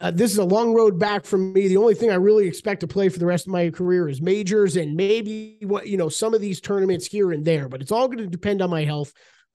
uh, 0.00 0.12
this 0.12 0.30
is 0.30 0.38
a 0.38 0.44
long 0.44 0.72
road 0.72 0.98
back 1.00 1.24
for 1.24 1.36
me. 1.36 1.66
The 1.66 1.76
only 1.76 1.94
thing 1.94 2.10
I 2.10 2.16
really 2.16 2.46
expect 2.46 2.80
to 2.80 2.86
play 2.86 3.08
for 3.08 3.18
the 3.18 3.26
rest 3.26 3.46
of 3.46 3.52
my 3.52 3.70
career 3.70 4.08
is 4.08 4.20
majors 4.22 4.76
and 4.76 4.94
maybe 4.94 5.58
what 5.62 5.88
you 5.88 5.96
know 5.96 6.08
some 6.08 6.32
of 6.32 6.40
these 6.40 6.60
tournaments 6.60 7.06
here 7.06 7.32
and 7.32 7.44
there, 7.44 7.68
but 7.68 7.80
it's 7.82 7.90
all 7.92 8.06
going 8.06 8.18
to 8.18 8.26
depend 8.28 8.62
on 8.62 8.70
my 8.70 8.84
health." 8.84 9.12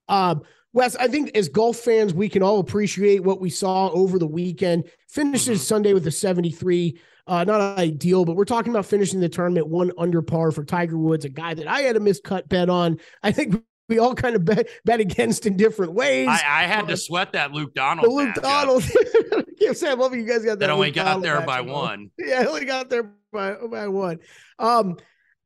Um, 0.08 0.42
Wes, 0.72 0.94
I 0.96 1.08
think 1.08 1.36
as 1.36 1.48
golf 1.48 1.78
fans, 1.78 2.14
we 2.14 2.28
can 2.28 2.42
all 2.42 2.60
appreciate 2.60 3.24
what 3.24 3.40
we 3.40 3.50
saw 3.50 3.88
over 3.90 4.18
the 4.18 4.26
weekend. 4.26 4.84
Finishes 5.08 5.60
Mhm. 5.60 5.64
Sunday 5.64 5.92
with 5.94 6.06
a 6.06 6.10
73. 6.12 6.98
Uh, 7.26 7.44
not 7.44 7.78
ideal, 7.78 8.24
but 8.24 8.36
we're 8.36 8.44
talking 8.44 8.72
about 8.72 8.86
finishing 8.86 9.20
the 9.20 9.28
tournament 9.28 9.66
one 9.68 9.92
under 9.98 10.22
par 10.22 10.50
for 10.50 10.64
Tiger 10.64 10.98
Woods, 10.98 11.24
a 11.24 11.28
guy 11.28 11.54
that 11.54 11.66
I 11.66 11.80
had 11.82 11.96
a 11.96 12.00
miscut 12.00 12.48
bet 12.48 12.68
on. 12.68 12.98
I 13.22 13.30
think 13.32 13.62
we 13.88 13.98
all 13.98 14.14
kind 14.14 14.34
of 14.36 14.44
bet, 14.44 14.68
bet 14.84 15.00
against 15.00 15.46
in 15.46 15.56
different 15.56 15.92
ways. 15.94 16.28
I, 16.28 16.34
I 16.34 16.62
had 16.66 16.84
Uh, 16.84 16.88
to 16.88 16.96
sweat 16.96 17.32
that 17.32 17.52
Luke 17.52 17.74
Donald. 17.74 18.06
the 18.06 18.10
Luke. 18.12 18.34
Donald. 18.36 18.84
yeah, 19.60 19.72
Sam, 19.72 19.98
love 19.98 20.14
you 20.14 20.24
guys 20.24 20.38
got 20.44 20.58
that. 20.58 20.60
That 20.60 20.70
only 20.70 20.88
Luke 20.88 20.94
got 20.96 21.04
Donald 21.04 21.24
there 21.24 21.40
by 21.42 21.60
one. 21.60 22.10
Yeah, 22.18 22.44
only 22.48 22.64
got 22.64 22.90
there 22.90 23.12
by 23.32 23.54
by 23.70 23.88
one. 23.88 24.18
Um, 24.58 24.96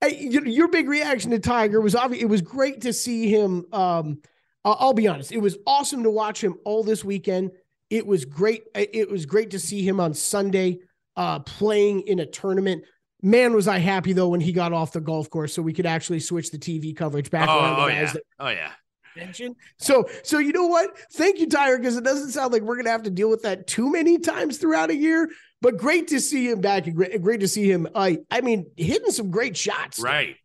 your, 0.06 0.46
your 0.46 0.68
big 0.68 0.88
reaction 0.88 1.30
to 1.32 1.38
Tiger 1.38 1.80
was 1.80 1.94
obvious. 1.94 2.22
It 2.22 2.26
was 2.26 2.42
great 2.42 2.82
to 2.82 2.92
see 2.92 3.28
him. 3.28 3.64
Um, 3.72 4.20
I'll, 4.64 4.94
be 4.94 5.08
honest. 5.08 5.30
It 5.32 5.38
was 5.38 5.58
awesome 5.66 6.02
to 6.04 6.10
watch 6.10 6.42
him 6.42 6.54
all 6.64 6.82
this 6.82 7.04
weekend. 7.04 7.50
It 7.90 8.06
was 8.06 8.24
great. 8.24 8.64
It 8.74 9.10
was 9.10 9.26
great 9.26 9.50
to 9.50 9.58
see 9.58 9.86
him 9.86 10.00
on 10.00 10.14
Sunday, 10.14 10.78
uh, 11.16 11.40
playing 11.40 12.02
in 12.02 12.18
a 12.18 12.26
tournament. 12.26 12.84
Man, 13.22 13.54
was 13.54 13.68
I 13.68 13.78
happy 13.78 14.12
though 14.12 14.28
when 14.28 14.40
he 14.40 14.52
got 14.52 14.72
off 14.72 14.92
the 14.92 15.00
golf 15.00 15.30
course, 15.30 15.52
so 15.54 15.62
we 15.62 15.72
could 15.72 15.86
actually 15.86 16.20
switch 16.20 16.50
the 16.50 16.58
TV 16.58 16.96
coverage 16.96 17.30
back 17.30 17.48
Oh, 17.48 17.60
to 17.60 17.82
oh 17.82 17.86
yeah. 17.86 18.12
that 18.12 18.22
Oh 18.38 18.48
yeah. 18.48 18.70
mention. 19.16 19.54
So, 19.78 20.08
so 20.22 20.38
you 20.38 20.52
know 20.52 20.66
what? 20.66 20.90
Thank 21.12 21.38
you, 21.40 21.48
Tyler, 21.48 21.78
because 21.78 21.96
it 21.96 22.04
doesn't 22.04 22.30
sound 22.32 22.52
like 22.52 22.62
we're 22.62 22.76
gonna 22.76 22.90
have 22.90 23.04
to 23.04 23.10
deal 23.10 23.30
with 23.30 23.42
that 23.42 23.66
too 23.66 23.90
many 23.92 24.18
times 24.18 24.58
throughout 24.58 24.90
a 24.90 24.96
year. 24.96 25.28
But 25.62 25.78
great 25.78 26.08
to 26.08 26.20
see 26.20 26.50
him 26.50 26.60
back, 26.60 26.86
and 26.86 26.94
great, 26.96 27.22
great 27.22 27.40
to 27.40 27.48
see 27.48 27.70
him. 27.70 27.88
I, 27.94 28.18
I 28.30 28.42
mean, 28.42 28.66
hitting 28.76 29.10
some 29.10 29.30
great 29.30 29.56
shots. 29.56 29.98
Right. 29.98 30.36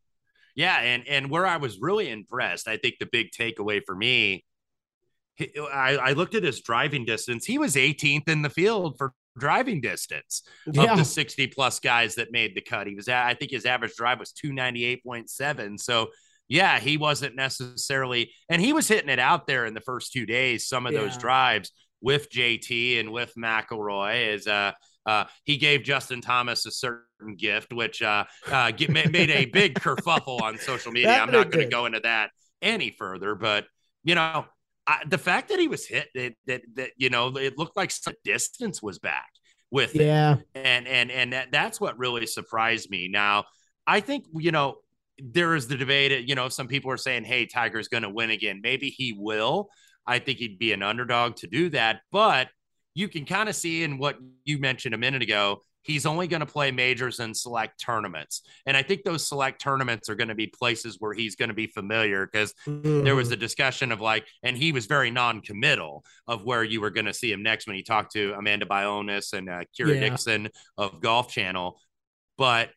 Yeah, 0.55 0.77
and 0.77 1.07
and 1.07 1.29
where 1.29 1.45
I 1.45 1.57
was 1.57 1.79
really 1.79 2.09
impressed, 2.09 2.67
I 2.67 2.77
think 2.77 2.95
the 2.99 3.05
big 3.11 3.31
takeaway 3.31 3.81
for 3.85 3.95
me, 3.95 4.43
I, 5.39 5.97
I 6.01 6.11
looked 6.13 6.35
at 6.35 6.43
his 6.43 6.61
driving 6.61 7.05
distance. 7.05 7.45
He 7.45 7.57
was 7.57 7.75
18th 7.75 8.27
in 8.27 8.41
the 8.41 8.49
field 8.49 8.97
for 8.97 9.13
driving 9.37 9.79
distance 9.79 10.43
Yeah. 10.71 10.91
of 10.91 10.97
the 10.97 11.05
60 11.05 11.47
plus 11.47 11.79
guys 11.79 12.15
that 12.15 12.31
made 12.31 12.55
the 12.55 12.61
cut. 12.61 12.87
He 12.87 12.95
was 12.95 13.07
at, 13.07 13.25
I 13.25 13.35
think 13.35 13.51
his 13.51 13.65
average 13.65 13.95
drive 13.95 14.19
was 14.19 14.33
298.7. 14.33 15.79
So 15.79 16.09
yeah, 16.49 16.79
he 16.79 16.97
wasn't 16.97 17.35
necessarily, 17.35 18.31
and 18.49 18.61
he 18.61 18.73
was 18.73 18.87
hitting 18.87 19.09
it 19.09 19.19
out 19.19 19.47
there 19.47 19.65
in 19.65 19.73
the 19.73 19.81
first 19.81 20.11
two 20.11 20.25
days. 20.25 20.67
Some 20.67 20.85
of 20.87 20.93
those 20.93 21.15
drives 21.17 21.71
with 22.01 22.29
JT 22.31 22.99
and 22.99 23.11
with 23.11 23.33
McIlroy 23.37 24.33
is 24.33 24.47
uh 24.47 24.71
uh, 25.09 25.25
he 25.43 25.57
gave 25.57 25.83
Justin 25.83 26.21
Thomas 26.21 26.65
a 26.65 26.71
certain 26.71 27.35
gift, 27.37 27.73
which 27.73 28.01
uh, 28.01 28.25
uh, 28.51 28.71
get, 28.71 28.89
made 28.89 29.29
a 29.31 29.45
big 29.45 29.75
kerfuffle 29.75 30.41
on 30.41 30.57
social 30.57 30.91
media. 30.91 31.17
I'm 31.17 31.31
not 31.31 31.51
going 31.51 31.65
to 31.65 31.71
go 31.71 31.85
into 31.85 32.01
that 32.01 32.29
any 32.61 32.91
further, 32.91 33.35
but 33.35 33.65
you 34.03 34.15
know, 34.15 34.45
I, 34.85 35.01
the 35.07 35.17
fact 35.17 35.49
that 35.49 35.59
he 35.59 35.67
was 35.67 35.85
hit, 35.85 36.07
that, 36.15 36.33
that 36.47 36.61
that 36.75 36.91
you 36.97 37.09
know, 37.09 37.35
it 37.37 37.57
looked 37.57 37.75
like 37.75 37.91
some 37.91 38.13
distance 38.23 38.81
was 38.81 38.99
back 38.99 39.29
with 39.71 39.95
it. 39.95 40.05
Yeah. 40.05 40.37
and 40.55 40.87
and 40.87 41.11
and 41.11 41.33
that, 41.33 41.51
that's 41.51 41.79
what 41.79 41.97
really 41.97 42.25
surprised 42.25 42.89
me. 42.89 43.09
Now 43.11 43.45
i 43.89 43.99
think 43.99 44.25
you 44.35 44.51
know 44.51 44.75
there 45.17 45.55
is 45.55 45.67
the 45.67 45.75
debate 45.75 46.27
you 46.29 46.35
know 46.35 46.47
some 46.47 46.67
people 46.67 46.91
are 46.91 46.97
saying 46.97 47.25
hey 47.25 47.45
tiger's 47.45 47.87
going 47.87 48.03
to 48.03 48.09
win 48.09 48.29
again. 48.29 48.61
Maybe 48.63 48.89
he 48.89 49.13
will. 49.17 49.69
I 50.07 50.19
think 50.19 50.39
he'd 50.39 50.59
be 50.59 50.71
an 50.71 50.81
underdog 50.81 51.35
to 51.37 51.47
do 51.47 51.69
that 51.69 52.01
but 52.11 52.49
you 52.99 53.07
can 53.07 53.25
kind 53.25 53.49
of 53.49 53.55
see 53.55 53.83
in 53.83 53.97
what 53.97 54.17
you 54.45 54.57
mentioned 54.59 54.93
a 54.93 54.97
minute 54.97 55.21
ago 55.21 55.61
he's 55.83 56.05
only 56.05 56.27
going 56.27 56.41
to 56.41 56.45
play 56.45 56.71
majors 56.71 57.19
and 57.19 57.35
select 57.35 57.79
tournaments. 57.79 58.41
And 58.65 58.75
I 58.75 58.83
think 58.83 59.03
those 59.03 59.27
select 59.27 59.61
tournaments 59.61 60.09
are 60.09 60.15
going 60.15 60.27
to 60.27 60.35
be 60.35 60.47
places 60.47 60.97
where 60.99 61.13
he's 61.13 61.35
going 61.35 61.49
to 61.49 61.55
be 61.55 61.67
familiar 61.67 62.27
because 62.27 62.53
mm-hmm. 62.67 63.03
there 63.03 63.15
was 63.15 63.31
a 63.31 63.37
discussion 63.37 63.91
of 63.91 64.01
like, 64.01 64.27
and 64.43 64.57
he 64.57 64.71
was 64.71 64.85
very 64.85 65.09
non 65.09 65.41
committal 65.41 66.03
of 66.27 66.43
where 66.43 66.63
you 66.63 66.81
were 66.81 66.89
going 66.89 67.05
to 67.05 67.13
see 67.13 67.31
him 67.31 67.43
next 67.43 67.65
when 67.65 67.75
he 67.75 67.83
talked 67.83 68.11
to 68.13 68.33
Amanda 68.33 68.65
Balionis 68.65 69.33
and 69.33 69.49
uh, 69.49 69.63
Kira 69.77 69.95
yeah. 69.95 70.01
Dixon 70.01 70.49
of 70.77 71.01
Golf 71.01 71.31
Channel. 71.31 71.79
But 72.37 72.69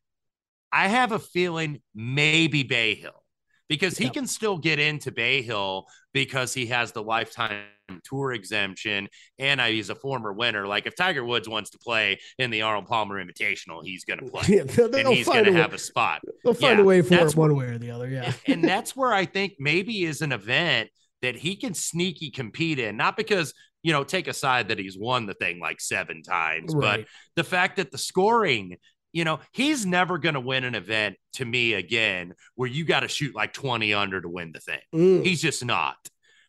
I 0.70 0.88
have 0.88 1.12
a 1.12 1.18
feeling 1.18 1.82
maybe 1.94 2.62
Bay 2.62 2.94
Hill 2.94 3.22
because 3.68 3.98
he 3.98 4.10
can 4.10 4.26
still 4.26 4.58
get 4.58 4.78
into 4.78 5.10
Bay 5.12 5.42
Hill 5.42 5.86
because 6.12 6.54
he 6.54 6.66
has 6.66 6.92
the 6.92 7.02
lifetime 7.02 7.64
tour 8.04 8.32
exemption 8.32 9.08
and 9.38 9.60
I, 9.60 9.72
he's 9.72 9.90
a 9.90 9.94
former 9.94 10.32
winner. 10.32 10.66
Like 10.66 10.86
if 10.86 10.94
Tiger 10.96 11.24
Woods 11.24 11.48
wants 11.48 11.70
to 11.70 11.78
play 11.78 12.18
in 12.38 12.50
the 12.50 12.62
Arnold 12.62 12.86
Palmer 12.86 13.22
Invitational, 13.22 13.80
he's 13.84 14.04
going 14.04 14.20
to 14.20 14.26
play, 14.26 14.42
yeah, 14.48 14.62
and 14.62 15.08
he's 15.08 15.26
going 15.26 15.44
to 15.44 15.52
have 15.52 15.74
a 15.74 15.78
spot. 15.78 16.22
They'll 16.44 16.54
find 16.54 16.78
yeah, 16.78 16.84
a 16.84 16.86
way 16.86 17.02
for 17.02 17.14
it 17.14 17.36
one 17.36 17.54
way 17.56 17.66
or 17.66 17.78
the 17.78 17.90
other. 17.90 18.08
Yeah, 18.08 18.32
and 18.46 18.62
that's 18.64 18.96
where 18.96 19.12
I 19.12 19.24
think 19.24 19.54
maybe 19.58 20.04
is 20.04 20.22
an 20.22 20.32
event 20.32 20.90
that 21.22 21.36
he 21.36 21.56
can 21.56 21.74
sneaky 21.74 22.30
compete 22.30 22.78
in, 22.78 22.96
not 22.96 23.16
because 23.16 23.54
you 23.82 23.92
know, 23.92 24.04
take 24.04 24.28
aside 24.28 24.68
that 24.68 24.78
he's 24.78 24.96
won 24.96 25.26
the 25.26 25.34
thing 25.34 25.58
like 25.58 25.80
seven 25.80 26.22
times, 26.22 26.72
right. 26.72 27.00
but 27.00 27.08
the 27.34 27.42
fact 27.42 27.76
that 27.76 27.90
the 27.90 27.98
scoring 27.98 28.76
you 29.12 29.24
know, 29.24 29.40
he's 29.52 29.84
never 29.84 30.18
going 30.18 30.34
to 30.34 30.40
win 30.40 30.64
an 30.64 30.74
event 30.74 31.16
to 31.34 31.44
me 31.44 31.74
again 31.74 32.34
where 32.54 32.68
you 32.68 32.84
got 32.84 33.00
to 33.00 33.08
shoot 33.08 33.34
like 33.34 33.52
20 33.52 33.92
under 33.94 34.20
to 34.20 34.28
win 34.28 34.52
the 34.52 34.60
thing. 34.60 34.80
Mm. 34.94 35.24
He's 35.24 35.42
just 35.42 35.64
not. 35.64 35.96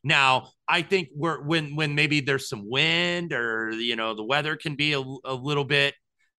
Now, 0.04 0.50
I 0.68 0.82
think 0.82 1.10
we're 1.16 1.42
when 1.42 1.76
when 1.76 1.96
maybe 1.96 2.20
there's 2.20 2.50
some 2.50 2.70
wind 2.70 3.34
or 3.34 3.72
you 3.72 3.96
know 3.96 4.14
the 4.16 4.24
weather 4.24 4.56
can 4.56 4.76
be 4.76 4.94
a, 4.94 5.00
a 5.00 5.34
little 5.34 5.64
bit 5.66 5.94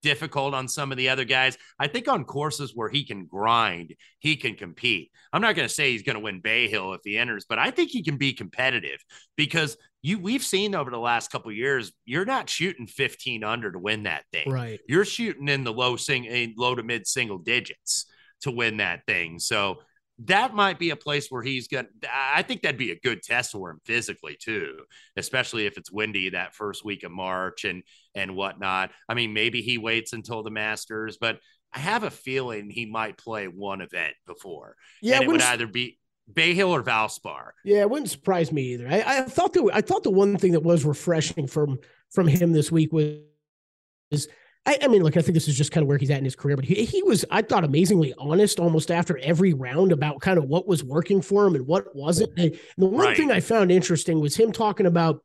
difficult 0.04 0.52
on 0.52 0.68
some 0.68 0.92
of 0.92 0.98
the 0.98 1.08
other 1.08 1.24
guys. 1.24 1.56
I 1.78 1.88
think 1.88 2.08
on 2.08 2.24
courses 2.24 2.72
where 2.74 2.90
he 2.90 3.04
can 3.04 3.24
grind, 3.24 3.94
he 4.18 4.36
can 4.36 4.54
compete. 4.54 5.10
I'm 5.32 5.40
not 5.40 5.56
going 5.56 5.66
to 5.66 5.74
say 5.74 5.92
he's 5.92 6.02
going 6.02 6.16
to 6.16 6.22
win 6.22 6.40
Bay 6.40 6.68
Hill 6.68 6.92
if 6.92 7.00
he 7.04 7.16
enters, 7.16 7.46
but 7.48 7.58
I 7.58 7.70
think 7.70 7.90
he 7.90 8.02
can 8.02 8.18
be 8.18 8.34
competitive 8.34 9.02
because 9.34 9.78
you 10.02 10.18
we've 10.18 10.42
seen 10.42 10.74
over 10.74 10.90
the 10.90 10.98
last 10.98 11.32
couple 11.32 11.50
years, 11.50 11.90
you're 12.04 12.26
not 12.26 12.50
shooting 12.50 12.86
15 12.86 13.42
under 13.42 13.72
to 13.72 13.78
win 13.78 14.02
that 14.02 14.24
thing. 14.30 14.50
Right. 14.50 14.78
You're 14.86 15.06
shooting 15.06 15.48
in 15.48 15.64
the 15.64 15.72
low 15.72 15.96
sing 15.96 16.54
low 16.58 16.74
to 16.74 16.82
mid 16.82 17.06
single 17.06 17.38
digits 17.38 18.04
to 18.42 18.50
win 18.50 18.76
that 18.76 19.06
thing. 19.06 19.38
So 19.38 19.78
that 20.18 20.54
might 20.54 20.78
be 20.78 20.90
a 20.90 20.96
place 20.96 21.28
where 21.28 21.42
he's 21.42 21.66
got 21.66 21.86
I 22.12 22.42
think 22.42 22.62
that'd 22.62 22.78
be 22.78 22.92
a 22.92 23.00
good 23.00 23.22
test 23.22 23.52
for 23.52 23.70
him 23.70 23.80
physically 23.84 24.36
too, 24.40 24.76
especially 25.16 25.66
if 25.66 25.76
it's 25.76 25.90
windy 25.90 26.30
that 26.30 26.54
first 26.54 26.84
week 26.84 27.02
of 27.02 27.10
March 27.10 27.64
and 27.64 27.82
and 28.14 28.36
whatnot. 28.36 28.90
I 29.08 29.14
mean, 29.14 29.32
maybe 29.32 29.60
he 29.60 29.78
waits 29.78 30.12
until 30.12 30.42
the 30.42 30.50
Masters, 30.50 31.18
but 31.20 31.40
I 31.72 31.80
have 31.80 32.04
a 32.04 32.10
feeling 32.10 32.70
he 32.70 32.86
might 32.86 33.18
play 33.18 33.46
one 33.46 33.80
event 33.80 34.14
before. 34.26 34.76
Yeah, 35.02 35.16
and 35.16 35.24
it 35.24 35.28
would 35.28 35.42
either 35.42 35.66
be 35.66 35.98
Bay 36.32 36.54
Hill 36.54 36.72
or 36.74 36.82
Valspar. 36.82 37.50
Yeah, 37.64 37.80
it 37.80 37.90
wouldn't 37.90 38.10
surprise 38.10 38.52
me 38.52 38.74
either. 38.74 38.88
I, 38.88 39.18
I 39.18 39.22
thought 39.22 39.52
that 39.54 39.70
I 39.72 39.80
thought 39.80 40.04
the 40.04 40.10
one 40.10 40.36
thing 40.36 40.52
that 40.52 40.62
was 40.62 40.84
refreshing 40.84 41.48
from 41.48 41.78
from 42.12 42.28
him 42.28 42.52
this 42.52 42.70
week 42.70 42.92
was 42.92 44.28
I, 44.66 44.78
I, 44.82 44.88
mean, 44.88 45.02
look, 45.02 45.16
I 45.16 45.20
think 45.20 45.34
this 45.34 45.46
is 45.46 45.56
just 45.56 45.72
kind 45.72 45.82
of 45.82 45.88
where 45.88 45.98
he's 45.98 46.10
at 46.10 46.18
in 46.18 46.24
his 46.24 46.36
career, 46.36 46.56
but 46.56 46.64
he, 46.64 46.84
he 46.84 47.02
was, 47.02 47.24
I 47.30 47.42
thought, 47.42 47.64
amazingly 47.64 48.14
honest 48.16 48.58
almost 48.58 48.90
after 48.90 49.18
every 49.18 49.52
round 49.52 49.92
about 49.92 50.20
kind 50.20 50.38
of 50.38 50.44
what 50.44 50.66
was 50.66 50.82
working 50.82 51.20
for 51.20 51.46
him 51.46 51.54
and 51.54 51.66
what 51.66 51.94
wasn't. 51.94 52.38
And 52.38 52.58
the 52.78 52.86
one 52.86 53.06
right. 53.06 53.16
thing 53.16 53.30
I 53.30 53.40
found 53.40 53.70
interesting 53.70 54.20
was 54.20 54.36
him 54.36 54.52
talking 54.52 54.86
about, 54.86 55.22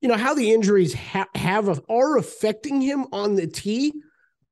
you 0.00 0.08
know, 0.08 0.16
how 0.16 0.34
the 0.34 0.52
injuries 0.52 0.92
ha- 0.92 1.28
have 1.34 1.80
are 1.88 2.18
affecting 2.18 2.82
him 2.82 3.06
on 3.10 3.36
the 3.36 3.46
tee, 3.46 3.94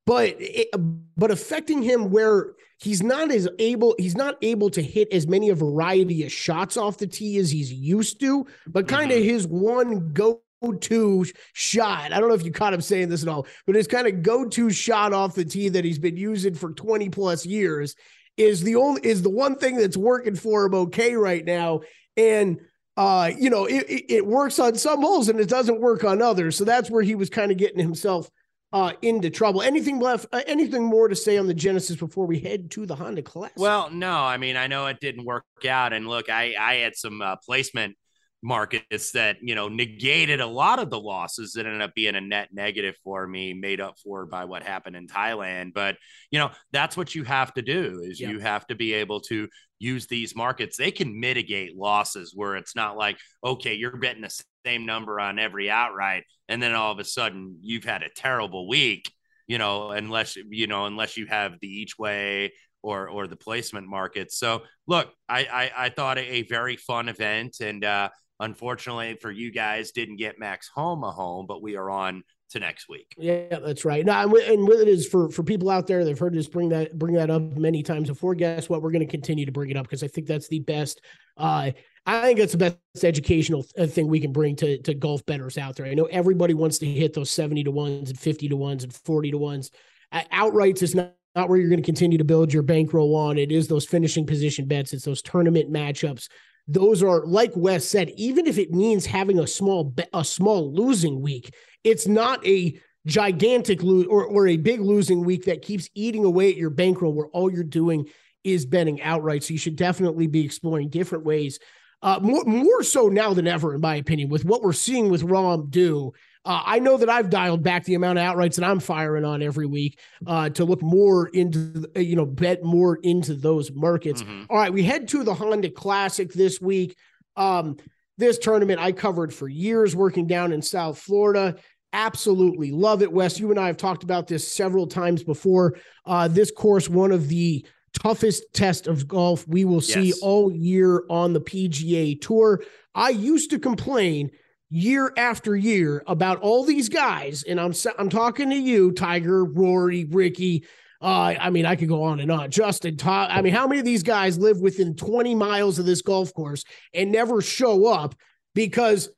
but 0.06 0.34
it, 0.38 0.68
but 1.16 1.30
affecting 1.30 1.82
him 1.82 2.10
where 2.10 2.54
he's 2.78 3.02
not 3.02 3.30
as 3.30 3.48
able 3.58 3.94
he's 3.98 4.16
not 4.16 4.36
able 4.42 4.70
to 4.70 4.82
hit 4.82 5.12
as 5.12 5.26
many 5.26 5.50
a 5.50 5.54
variety 5.54 6.24
of 6.24 6.32
shots 6.32 6.76
off 6.76 6.98
the 6.98 7.06
tee 7.06 7.38
as 7.38 7.50
he's 7.50 7.72
used 7.72 8.18
to 8.18 8.44
but 8.66 8.88
kind 8.88 9.12
of 9.12 9.18
mm-hmm. 9.18 9.28
his 9.28 9.46
one 9.46 10.12
go 10.12 10.42
to 10.70 11.26
shot. 11.52 12.12
I 12.12 12.20
don't 12.20 12.28
know 12.28 12.34
if 12.34 12.44
you 12.44 12.52
caught 12.52 12.74
him 12.74 12.80
saying 12.80 13.08
this 13.08 13.22
at 13.22 13.28
all, 13.28 13.46
but 13.66 13.74
his 13.74 13.86
kind 13.86 14.06
of 14.06 14.22
go-to 14.22 14.70
shot 14.70 15.12
off 15.12 15.34
the 15.34 15.44
tee 15.44 15.68
that 15.70 15.84
he's 15.84 15.98
been 15.98 16.16
using 16.16 16.54
for 16.54 16.72
20 16.72 17.08
plus 17.10 17.44
years 17.44 17.96
is 18.36 18.62
the 18.62 18.76
only 18.76 19.00
is 19.04 19.22
the 19.22 19.30
one 19.30 19.56
thing 19.56 19.76
that's 19.76 19.96
working 19.96 20.36
for 20.36 20.64
him 20.64 20.74
okay 20.74 21.14
right 21.14 21.44
now. 21.44 21.80
And 22.16 22.60
uh, 22.96 23.30
you 23.38 23.50
know, 23.50 23.64
it, 23.64 24.04
it 24.08 24.26
works 24.26 24.58
on 24.58 24.76
some 24.76 25.00
holes 25.00 25.28
and 25.28 25.40
it 25.40 25.48
doesn't 25.48 25.80
work 25.80 26.04
on 26.04 26.20
others. 26.20 26.56
So 26.56 26.64
that's 26.64 26.90
where 26.90 27.02
he 27.02 27.14
was 27.14 27.30
kind 27.30 27.50
of 27.50 27.56
getting 27.56 27.78
himself 27.78 28.30
uh, 28.72 28.92
into 29.02 29.30
trouble. 29.30 29.62
Anything 29.62 29.98
left? 29.98 30.26
Uh, 30.32 30.42
anything 30.46 30.84
more 30.84 31.08
to 31.08 31.16
say 31.16 31.38
on 31.38 31.46
the 31.46 31.54
Genesis 31.54 31.96
before 31.96 32.26
we 32.26 32.38
head 32.38 32.70
to 32.72 32.86
the 32.86 32.94
Honda 32.94 33.22
Classic? 33.22 33.56
Well, 33.56 33.90
no. 33.90 34.12
I 34.12 34.36
mean, 34.36 34.56
I 34.56 34.66
know 34.66 34.86
it 34.86 35.00
didn't 35.00 35.24
work 35.24 35.44
out, 35.68 35.92
and 35.92 36.08
look, 36.08 36.30
I 36.30 36.54
I 36.58 36.74
had 36.76 36.96
some 36.96 37.20
uh, 37.20 37.36
placement 37.36 37.96
markets 38.42 39.12
that 39.12 39.36
you 39.40 39.54
know 39.54 39.68
negated 39.68 40.40
a 40.40 40.46
lot 40.46 40.80
of 40.80 40.90
the 40.90 40.98
losses 40.98 41.52
that 41.52 41.64
ended 41.64 41.80
up 41.80 41.94
being 41.94 42.16
a 42.16 42.20
net 42.20 42.48
negative 42.52 42.96
for 43.04 43.26
me 43.26 43.54
made 43.54 43.80
up 43.80 43.96
for 44.02 44.26
by 44.26 44.44
what 44.44 44.62
happened 44.62 44.96
in 44.96 45.06
thailand. 45.06 45.72
But 45.72 45.96
you 46.30 46.38
know 46.38 46.50
that's 46.72 46.96
what 46.96 47.14
you 47.14 47.24
have 47.24 47.54
to 47.54 47.62
do 47.62 48.02
is 48.04 48.18
you 48.18 48.40
have 48.40 48.66
to 48.66 48.74
be 48.74 48.94
able 48.94 49.20
to 49.22 49.48
use 49.78 50.06
these 50.06 50.34
markets. 50.34 50.76
They 50.76 50.90
can 50.90 51.20
mitigate 51.20 51.76
losses 51.76 52.32
where 52.34 52.56
it's 52.56 52.74
not 52.74 52.96
like 52.96 53.18
okay 53.44 53.74
you're 53.74 53.96
betting 53.96 54.22
the 54.22 54.42
same 54.66 54.86
number 54.86 55.20
on 55.20 55.38
every 55.38 55.70
outright 55.70 56.24
and 56.48 56.62
then 56.62 56.74
all 56.74 56.92
of 56.92 56.98
a 56.98 57.04
sudden 57.04 57.58
you've 57.62 57.84
had 57.84 58.02
a 58.02 58.08
terrible 58.08 58.68
week 58.68 59.10
you 59.48 59.58
know 59.58 59.90
unless 59.90 60.36
you 60.36 60.68
know 60.68 60.86
unless 60.86 61.16
you 61.16 61.26
have 61.26 61.54
the 61.60 61.66
each 61.66 61.98
way 61.98 62.52
or 62.82 63.08
or 63.08 63.26
the 63.26 63.36
placement 63.36 63.88
market. 63.88 64.32
So 64.32 64.62
look, 64.86 65.12
I 65.28 65.44
I, 65.44 65.86
I 65.86 65.88
thought 65.88 66.18
a 66.18 66.42
very 66.42 66.76
fun 66.76 67.08
event, 67.08 67.58
and 67.60 67.84
uh, 67.84 68.08
Unfortunately 68.42 69.16
for 69.20 69.30
you 69.30 69.52
guys, 69.52 69.92
didn't 69.92 70.16
get 70.16 70.38
Max 70.38 70.68
Homa 70.74 71.12
home, 71.12 71.46
but 71.46 71.62
we 71.62 71.76
are 71.76 71.88
on 71.88 72.24
to 72.50 72.58
next 72.58 72.88
week. 72.88 73.14
Yeah, 73.16 73.60
that's 73.60 73.84
right. 73.84 74.04
Now, 74.04 74.22
and 74.22 74.66
with 74.66 74.80
it 74.80 74.88
is 74.88 75.06
for 75.06 75.30
for 75.30 75.44
people 75.44 75.70
out 75.70 75.86
there, 75.86 76.04
they've 76.04 76.18
heard 76.18 76.36
us 76.36 76.48
bring 76.48 76.70
that 76.70 76.98
bring 76.98 77.14
that 77.14 77.30
up 77.30 77.40
many 77.56 77.84
times 77.84 78.08
before. 78.08 78.34
Guess 78.34 78.68
what? 78.68 78.82
We're 78.82 78.90
going 78.90 79.06
to 79.06 79.10
continue 79.10 79.46
to 79.46 79.52
bring 79.52 79.70
it 79.70 79.76
up 79.76 79.84
because 79.84 80.02
I 80.02 80.08
think 80.08 80.26
that's 80.26 80.48
the 80.48 80.58
best. 80.58 81.00
Uh, 81.36 81.70
I 82.04 82.22
think 82.22 82.40
that's 82.40 82.52
the 82.52 82.58
best 82.58 83.04
educational 83.04 83.62
thing 83.62 84.08
we 84.08 84.18
can 84.18 84.32
bring 84.32 84.56
to 84.56 84.78
to 84.82 84.94
golf 84.94 85.24
betters 85.24 85.56
out 85.56 85.76
there. 85.76 85.86
I 85.86 85.94
know 85.94 86.06
everybody 86.06 86.54
wants 86.54 86.78
to 86.78 86.86
hit 86.86 87.14
those 87.14 87.30
seventy 87.30 87.62
to 87.62 87.70
ones 87.70 88.10
and 88.10 88.18
fifty 88.18 88.48
to 88.48 88.56
ones 88.56 88.82
and 88.82 88.92
forty 88.92 89.30
to 89.30 89.38
ones. 89.38 89.70
Uh, 90.10 90.22
outrights 90.32 90.82
is 90.82 90.96
not 90.96 91.14
not 91.36 91.48
where 91.48 91.58
you're 91.58 91.70
going 91.70 91.80
to 91.80 91.86
continue 91.86 92.18
to 92.18 92.24
build 92.24 92.52
your 92.52 92.62
bankroll 92.62 93.14
on. 93.14 93.38
It 93.38 93.52
is 93.52 93.68
those 93.68 93.86
finishing 93.86 94.26
position 94.26 94.66
bets. 94.66 94.92
It's 94.92 95.04
those 95.04 95.22
tournament 95.22 95.72
matchups 95.72 96.28
those 96.68 97.02
are 97.02 97.24
like 97.26 97.52
Wes 97.54 97.86
said, 97.86 98.10
even 98.16 98.46
if 98.46 98.58
it 98.58 98.70
means 98.70 99.06
having 99.06 99.38
a 99.38 99.46
small 99.46 99.94
a 100.12 100.24
small 100.24 100.72
losing 100.72 101.20
week, 101.20 101.54
it's 101.84 102.06
not 102.06 102.44
a 102.46 102.78
gigantic 103.06 103.82
lose 103.82 104.06
or, 104.06 104.24
or 104.24 104.46
a 104.46 104.56
big 104.56 104.80
losing 104.80 105.24
week 105.24 105.44
that 105.44 105.62
keeps 105.62 105.88
eating 105.94 106.24
away 106.24 106.50
at 106.50 106.56
your 106.56 106.70
bankroll 106.70 107.12
where 107.12 107.26
all 107.28 107.52
you're 107.52 107.64
doing 107.64 108.06
is 108.44 108.66
betting 108.66 109.02
outright. 109.02 109.42
So 109.42 109.52
you 109.52 109.58
should 109.58 109.76
definitely 109.76 110.26
be 110.26 110.44
exploring 110.44 110.88
different 110.88 111.24
ways. 111.24 111.58
Uh, 112.00 112.18
more, 112.20 112.44
more 112.44 112.82
so 112.82 113.08
now 113.08 113.32
than 113.32 113.46
ever, 113.46 113.74
in 113.74 113.80
my 113.80 113.96
opinion, 113.96 114.28
with 114.28 114.44
what 114.44 114.62
we're 114.62 114.72
seeing 114.72 115.08
with 115.08 115.22
Rahm 115.22 115.70
do 115.70 116.12
uh, 116.44 116.62
I 116.64 116.80
know 116.80 116.96
that 116.96 117.08
I've 117.08 117.30
dialed 117.30 117.62
back 117.62 117.84
the 117.84 117.94
amount 117.94 118.18
of 118.18 118.24
outrights 118.24 118.56
that 118.56 118.64
I'm 118.64 118.80
firing 118.80 119.24
on 119.24 119.42
every 119.42 119.66
week 119.66 120.00
uh, 120.26 120.48
to 120.50 120.64
look 120.64 120.82
more 120.82 121.28
into, 121.28 121.88
you 121.94 122.16
know, 122.16 122.26
bet 122.26 122.64
more 122.64 122.96
into 123.02 123.34
those 123.34 123.70
markets. 123.70 124.22
Mm-hmm. 124.22 124.44
All 124.50 124.58
right, 124.58 124.72
we 124.72 124.82
head 124.82 125.06
to 125.08 125.22
the 125.22 125.34
Honda 125.34 125.70
Classic 125.70 126.32
this 126.32 126.60
week. 126.60 126.96
Um, 127.36 127.76
this 128.18 128.38
tournament 128.38 128.80
I 128.80 128.92
covered 128.92 129.32
for 129.32 129.48
years 129.48 129.94
working 129.94 130.26
down 130.26 130.52
in 130.52 130.62
South 130.62 130.98
Florida. 130.98 131.56
Absolutely 131.92 132.72
love 132.72 133.02
it, 133.02 133.12
Wes. 133.12 133.38
You 133.38 133.50
and 133.50 133.60
I 133.60 133.68
have 133.68 133.76
talked 133.76 134.02
about 134.02 134.26
this 134.26 134.50
several 134.50 134.86
times 134.88 135.22
before. 135.22 135.76
Uh, 136.04 136.26
this 136.26 136.50
course, 136.50 136.88
one 136.88 137.12
of 137.12 137.28
the 137.28 137.64
toughest 137.92 138.44
test 138.52 138.86
of 138.88 139.06
golf 139.06 139.46
we 139.46 139.64
will 139.64 139.80
see 139.80 140.08
yes. 140.08 140.20
all 140.22 140.50
year 140.50 141.04
on 141.08 141.34
the 141.34 141.40
PGA 141.40 142.20
Tour. 142.20 142.62
I 142.94 143.10
used 143.10 143.50
to 143.50 143.58
complain 143.58 144.30
year 144.72 145.12
after 145.18 145.54
year 145.54 146.02
about 146.06 146.40
all 146.40 146.64
these 146.64 146.88
guys, 146.88 147.42
and 147.42 147.60
I'm 147.60 147.74
I'm 147.98 148.08
talking 148.08 148.50
to 148.50 148.56
you, 148.56 148.90
Tiger, 148.92 149.44
Rory, 149.44 150.06
Rickie. 150.06 150.64
Uh, 151.00 151.34
I 151.38 151.50
mean, 151.50 151.66
I 151.66 151.76
could 151.76 151.88
go 151.88 152.04
on 152.04 152.20
and 152.20 152.32
on. 152.32 152.50
Justin, 152.50 152.96
Todd. 152.96 153.28
I 153.30 153.42
mean, 153.42 153.52
how 153.52 153.66
many 153.66 153.80
of 153.80 153.84
these 153.84 154.02
guys 154.02 154.38
live 154.38 154.60
within 154.60 154.94
20 154.94 155.34
miles 155.34 155.78
of 155.78 155.84
this 155.84 156.00
golf 156.00 156.32
course 156.32 156.64
and 156.94 157.12
never 157.12 157.42
show 157.42 157.86
up 157.86 158.14
because 158.54 159.10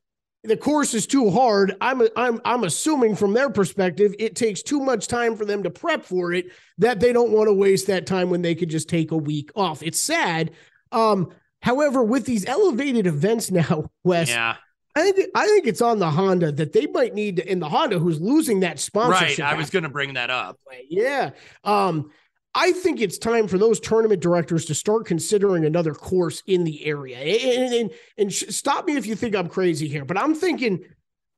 the 0.43 0.57
course 0.57 0.93
is 0.93 1.07
too 1.07 1.31
hard? 1.31 1.77
I'm 1.81 2.03
I'm 2.17 2.41
I'm 2.45 2.65
assuming 2.65 3.15
from 3.15 3.33
their 3.33 3.49
perspective, 3.51 4.13
it 4.19 4.35
takes 4.35 4.61
too 4.61 4.81
much 4.81 5.07
time 5.07 5.37
for 5.37 5.45
them 5.45 5.63
to 5.63 5.71
prep 5.71 6.05
for 6.05 6.33
it 6.33 6.47
that 6.79 6.99
they 6.99 7.13
don't 7.13 7.31
want 7.31 7.47
to 7.47 7.55
waste 7.55 7.87
that 7.87 8.07
time 8.07 8.29
when 8.29 8.43
they 8.43 8.57
could 8.57 8.71
just 8.71 8.89
take 8.89 9.13
a 9.13 9.17
week 9.17 9.53
off. 9.55 9.85
It's 9.85 10.01
sad. 10.01 10.51
Um, 10.91 11.31
however, 11.63 12.03
with 12.03 12.25
these 12.25 12.45
elevated 12.45 13.07
events 13.07 13.51
now, 13.53 13.91
Wes, 14.03 14.31
yeah 14.31 14.57
I 14.97 15.11
think 15.11 15.31
I 15.35 15.47
think 15.47 15.67
it's 15.67 15.83
on 15.83 15.99
the 15.99 16.11
Honda 16.11 16.53
that 16.53 16.73
they 16.73 16.87
might 16.87 17.15
need 17.15 17.37
to, 17.37 17.51
in 17.51 17.59
the 17.59 17.69
Honda 17.69 17.99
who's 17.99 18.21
losing 18.21 18.61
that 18.61 18.79
sponsorship. 18.79 19.39
Right. 19.45 19.53
I 19.53 19.57
was 19.57 19.71
going 19.71 19.83
to 19.83 19.89
bring 19.89 20.15
that 20.15 20.31
up. 20.31 20.59
Yeah. 20.89 21.31
Um, 21.65 22.11
I 22.55 22.71
think 22.71 23.01
it's 23.01 23.19
time 23.19 23.49
for 23.49 23.59
those 23.59 23.81
tournament 23.81 24.23
directors 24.23 24.67
to 24.67 24.75
start 24.75 25.07
considering 25.07 25.65
another 25.65 25.93
course 25.93 26.43
in 26.47 26.63
the 26.63 26.87
area. 26.87 27.19
And, 27.19 27.75
and, 27.75 27.91
and 28.17 28.33
stop 28.33 28.87
me 28.87 28.95
if 28.95 29.07
you 29.07 29.17
think 29.17 29.35
I'm 29.35 29.49
crazy 29.49 29.89
here, 29.89 30.05
but 30.05 30.17
I'm 30.17 30.37
thinking, 30.37 30.85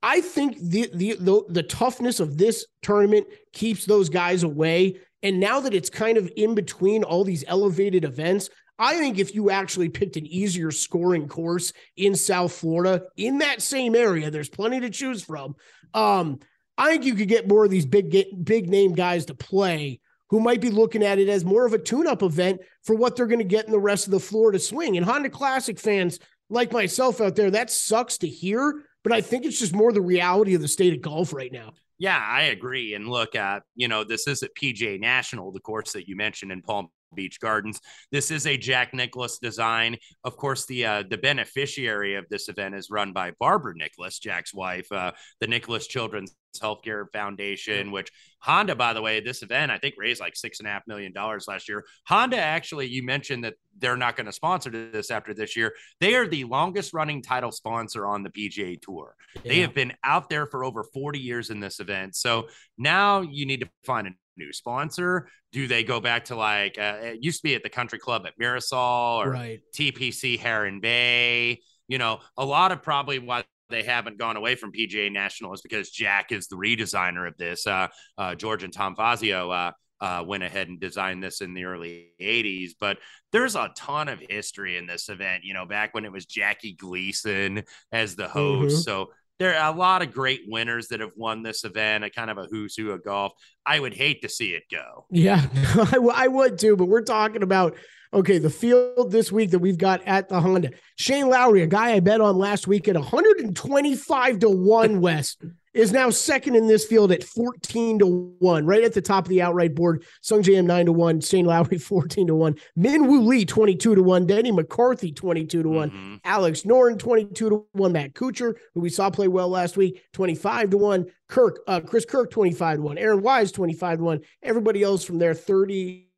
I 0.02 0.20
think 0.20 0.58
the, 0.60 0.90
the 0.92 1.16
the 1.18 1.42
the 1.48 1.62
toughness 1.62 2.20
of 2.20 2.36
this 2.36 2.66
tournament 2.82 3.26
keeps 3.54 3.86
those 3.86 4.10
guys 4.10 4.42
away. 4.42 5.00
And 5.22 5.40
now 5.40 5.60
that 5.60 5.72
it's 5.72 5.88
kind 5.88 6.18
of 6.18 6.30
in 6.36 6.54
between 6.54 7.02
all 7.02 7.24
these 7.24 7.44
elevated 7.48 8.04
events, 8.04 8.50
I 8.78 8.98
think 8.98 9.18
if 9.18 9.34
you 9.34 9.50
actually 9.50 9.88
picked 9.88 10.16
an 10.16 10.26
easier 10.26 10.70
scoring 10.70 11.28
course 11.28 11.72
in 11.96 12.14
South 12.14 12.52
Florida 12.52 13.04
in 13.16 13.38
that 13.38 13.62
same 13.62 13.94
area, 13.94 14.30
there's 14.30 14.48
plenty 14.48 14.80
to 14.80 14.90
choose 14.90 15.22
from. 15.22 15.56
Um, 15.94 16.40
I 16.76 16.90
think 16.90 17.04
you 17.04 17.14
could 17.14 17.28
get 17.28 17.48
more 17.48 17.64
of 17.64 17.70
these 17.70 17.86
big 17.86 18.14
big 18.44 18.68
name 18.68 18.92
guys 18.92 19.26
to 19.26 19.34
play 19.34 20.00
who 20.28 20.40
might 20.40 20.60
be 20.60 20.70
looking 20.70 21.04
at 21.04 21.18
it 21.18 21.28
as 21.28 21.44
more 21.44 21.66
of 21.66 21.72
a 21.72 21.78
tune-up 21.78 22.22
event 22.22 22.60
for 22.82 22.96
what 22.96 23.14
they're 23.14 23.26
going 23.26 23.38
to 23.38 23.44
get 23.44 23.64
in 23.64 23.70
the 23.70 23.78
rest 23.78 24.06
of 24.06 24.10
the 24.10 24.20
Florida 24.20 24.58
swing. 24.58 24.96
And 24.96 25.06
Honda 25.06 25.30
Classic 25.30 25.78
fans 25.78 26.18
like 26.50 26.72
myself 26.72 27.20
out 27.20 27.36
there, 27.36 27.50
that 27.50 27.70
sucks 27.70 28.18
to 28.18 28.28
hear, 28.28 28.82
but 29.02 29.12
I 29.12 29.20
think 29.20 29.44
it's 29.44 29.58
just 29.58 29.74
more 29.74 29.92
the 29.92 30.00
reality 30.00 30.54
of 30.54 30.62
the 30.62 30.68
state 30.68 30.94
of 30.94 31.00
golf 31.00 31.32
right 31.32 31.52
now. 31.52 31.72
Yeah, 31.98 32.18
I 32.18 32.42
agree. 32.42 32.94
And 32.94 33.08
look 33.08 33.34
at, 33.34 33.62
you 33.74 33.88
know, 33.88 34.04
this 34.04 34.26
is 34.26 34.42
at 34.42 34.54
PGA 34.54 35.00
National, 35.00 35.52
the 35.52 35.60
course 35.60 35.92
that 35.92 36.08
you 36.08 36.16
mentioned 36.16 36.52
in 36.52 36.60
Palm 36.60 36.88
Beach 37.16 37.40
Gardens. 37.40 37.80
This 38.12 38.30
is 38.30 38.46
a 38.46 38.56
Jack 38.56 38.94
Nicklaus 38.94 39.38
design. 39.38 39.96
Of 40.22 40.36
course, 40.36 40.66
the 40.66 40.86
uh, 40.86 41.02
the 41.08 41.18
beneficiary 41.18 42.14
of 42.14 42.26
this 42.28 42.48
event 42.48 42.76
is 42.76 42.90
run 42.90 43.12
by 43.12 43.32
Barbara 43.40 43.74
Nicklaus, 43.76 44.20
Jack's 44.20 44.54
wife, 44.54 44.90
uh, 44.92 45.12
the 45.40 45.48
Nicklaus 45.48 45.88
Children's 45.88 46.34
Healthcare 46.60 47.04
Foundation, 47.12 47.90
which 47.90 48.10
Honda, 48.40 48.74
by 48.74 48.92
the 48.92 49.02
way, 49.02 49.20
this 49.20 49.42
event 49.42 49.72
I 49.72 49.78
think 49.78 49.94
raised 49.98 50.20
like 50.20 50.36
six 50.36 50.58
and 50.58 50.68
a 50.68 50.70
half 50.70 50.82
million 50.86 51.12
dollars 51.12 51.46
last 51.48 51.68
year. 51.68 51.84
Honda 52.06 52.38
actually, 52.38 52.86
you 52.86 53.02
mentioned 53.02 53.44
that 53.44 53.54
they're 53.78 53.96
not 53.96 54.16
going 54.16 54.26
to 54.26 54.32
sponsor 54.32 54.70
this 54.70 55.10
after 55.10 55.34
this 55.34 55.56
year. 55.56 55.74
They 56.00 56.14
are 56.14 56.26
the 56.26 56.44
longest 56.44 56.94
running 56.94 57.22
title 57.22 57.52
sponsor 57.52 58.06
on 58.06 58.22
the 58.22 58.30
PGA 58.30 58.80
Tour. 58.80 59.14
Yeah. 59.34 59.40
They 59.44 59.60
have 59.60 59.74
been 59.74 59.92
out 60.04 60.28
there 60.28 60.46
for 60.46 60.64
over 60.64 60.84
40 60.84 61.18
years 61.18 61.50
in 61.50 61.60
this 61.60 61.80
event. 61.80 62.14
So 62.16 62.48
now 62.78 63.20
you 63.20 63.46
need 63.46 63.60
to 63.60 63.68
find 63.84 64.06
a 64.06 64.10
new 64.36 64.52
sponsor? 64.52 65.28
Do 65.52 65.66
they 65.66 65.84
go 65.84 66.00
back 66.00 66.26
to 66.26 66.36
like 66.36 66.78
uh, 66.78 66.98
it 67.02 67.22
used 67.22 67.38
to 67.38 67.42
be 67.42 67.54
at 67.54 67.62
the 67.62 67.68
country 67.68 67.98
club 67.98 68.26
at 68.26 68.38
Mirasol 68.38 69.24
or 69.24 69.30
right. 69.30 69.60
TPC 69.74 70.38
Heron 70.38 70.80
Bay? 70.80 71.60
You 71.88 71.98
know, 71.98 72.20
a 72.36 72.44
lot 72.44 72.72
of 72.72 72.82
probably 72.82 73.18
why 73.18 73.44
they 73.68 73.82
haven't 73.82 74.18
gone 74.18 74.36
away 74.36 74.54
from 74.54 74.72
PGA 74.72 75.10
National 75.12 75.52
is 75.52 75.62
because 75.62 75.90
Jack 75.90 76.32
is 76.32 76.46
the 76.48 76.56
redesigner 76.56 77.26
of 77.26 77.36
this. 77.36 77.66
Uh, 77.66 77.88
uh, 78.16 78.34
George 78.34 78.62
and 78.62 78.72
Tom 78.72 78.94
Fazio 78.94 79.50
uh, 79.50 79.72
uh, 80.00 80.24
went 80.26 80.42
ahead 80.42 80.68
and 80.68 80.80
designed 80.80 81.22
this 81.22 81.40
in 81.40 81.54
the 81.54 81.64
early 81.64 82.08
80s. 82.20 82.72
But 82.78 82.98
there's 83.32 83.56
a 83.56 83.70
ton 83.76 84.08
of 84.08 84.20
history 84.20 84.76
in 84.76 84.86
this 84.86 85.08
event, 85.08 85.44
you 85.44 85.54
know, 85.54 85.66
back 85.66 85.94
when 85.94 86.04
it 86.04 86.12
was 86.12 86.26
Jackie 86.26 86.74
Gleason 86.74 87.64
as 87.92 88.16
the 88.16 88.28
host. 88.28 88.76
Mm-hmm. 88.76 88.82
So 88.82 89.10
there 89.38 89.58
are 89.58 89.72
a 89.72 89.76
lot 89.76 90.02
of 90.02 90.12
great 90.12 90.42
winners 90.46 90.88
that 90.88 91.00
have 91.00 91.12
won 91.16 91.42
this 91.42 91.64
event, 91.64 92.04
a 92.04 92.10
kind 92.10 92.30
of 92.30 92.38
a 92.38 92.44
who's 92.44 92.74
who 92.74 92.90
of 92.90 93.04
golf. 93.04 93.32
I 93.64 93.78
would 93.78 93.94
hate 93.94 94.22
to 94.22 94.28
see 94.28 94.50
it 94.50 94.64
go. 94.70 95.06
Yeah, 95.10 95.46
I, 96.14 96.28
would 96.28 96.58
too. 96.58 96.76
But 96.76 96.86
we're 96.86 97.02
talking 97.02 97.42
about 97.42 97.76
okay, 98.12 98.38
the 98.38 98.50
field 98.50 99.10
this 99.10 99.30
week 99.30 99.50
that 99.50 99.58
we've 99.58 99.78
got 99.78 100.02
at 100.06 100.28
the 100.28 100.40
Honda. 100.40 100.70
Shane 100.96 101.28
Lowry, 101.28 101.62
a 101.62 101.66
guy 101.66 101.92
I 101.92 102.00
bet 102.00 102.20
on 102.20 102.38
last 102.38 102.66
week 102.66 102.88
at 102.88 102.94
125 102.94 104.38
to 104.40 104.48
one. 104.48 105.00
West 105.00 105.44
is 105.76 105.92
now 105.92 106.08
second 106.08 106.56
in 106.56 106.66
this 106.66 106.86
field 106.86 107.12
at 107.12 107.22
14 107.22 107.98
to 107.98 108.06
1, 108.38 108.66
right 108.66 108.82
at 108.82 108.94
the 108.94 109.02
top 109.02 109.26
of 109.26 109.28
the 109.28 109.42
outright 109.42 109.74
board. 109.74 110.04
Sungjae 110.22 110.54
Im 110.54 110.66
9 110.66 110.86
to 110.86 110.92
1, 110.92 111.20
Shane 111.20 111.44
Lowry 111.44 111.78
14 111.78 112.28
to 112.28 112.34
1, 112.34 112.54
Min 112.76 113.06
Woo 113.06 113.20
Lee 113.20 113.44
22 113.44 113.94
to 113.94 114.02
1, 114.02 114.26
Denny 114.26 114.50
McCarthy 114.50 115.12
22 115.12 115.62
to 115.62 115.68
one 115.68 115.90
mm-hmm. 115.90 116.16
Alex 116.24 116.62
Noren 116.62 116.98
22 116.98 117.50
to 117.50 117.66
1, 117.72 117.92
Matt 117.92 118.14
Kuchar, 118.14 118.54
who 118.74 118.80
we 118.80 118.88
saw 118.88 119.10
play 119.10 119.28
well 119.28 119.48
last 119.48 119.76
week, 119.76 120.02
25 120.14 120.70
to 120.70 120.78
1, 120.78 121.06
Kirk, 121.28 121.60
uh, 121.68 121.80
Chris 121.80 122.06
Kirk 122.06 122.30
25 122.30 122.78
to 122.78 122.82
1, 122.82 122.98
Aaron 122.98 123.20
Wise 123.20 123.52
25 123.52 123.98
to 123.98 124.04
1, 124.04 124.20
everybody 124.42 124.82
else 124.82 125.04
from 125.04 125.18
there 125.18 125.34
30 125.34 126.08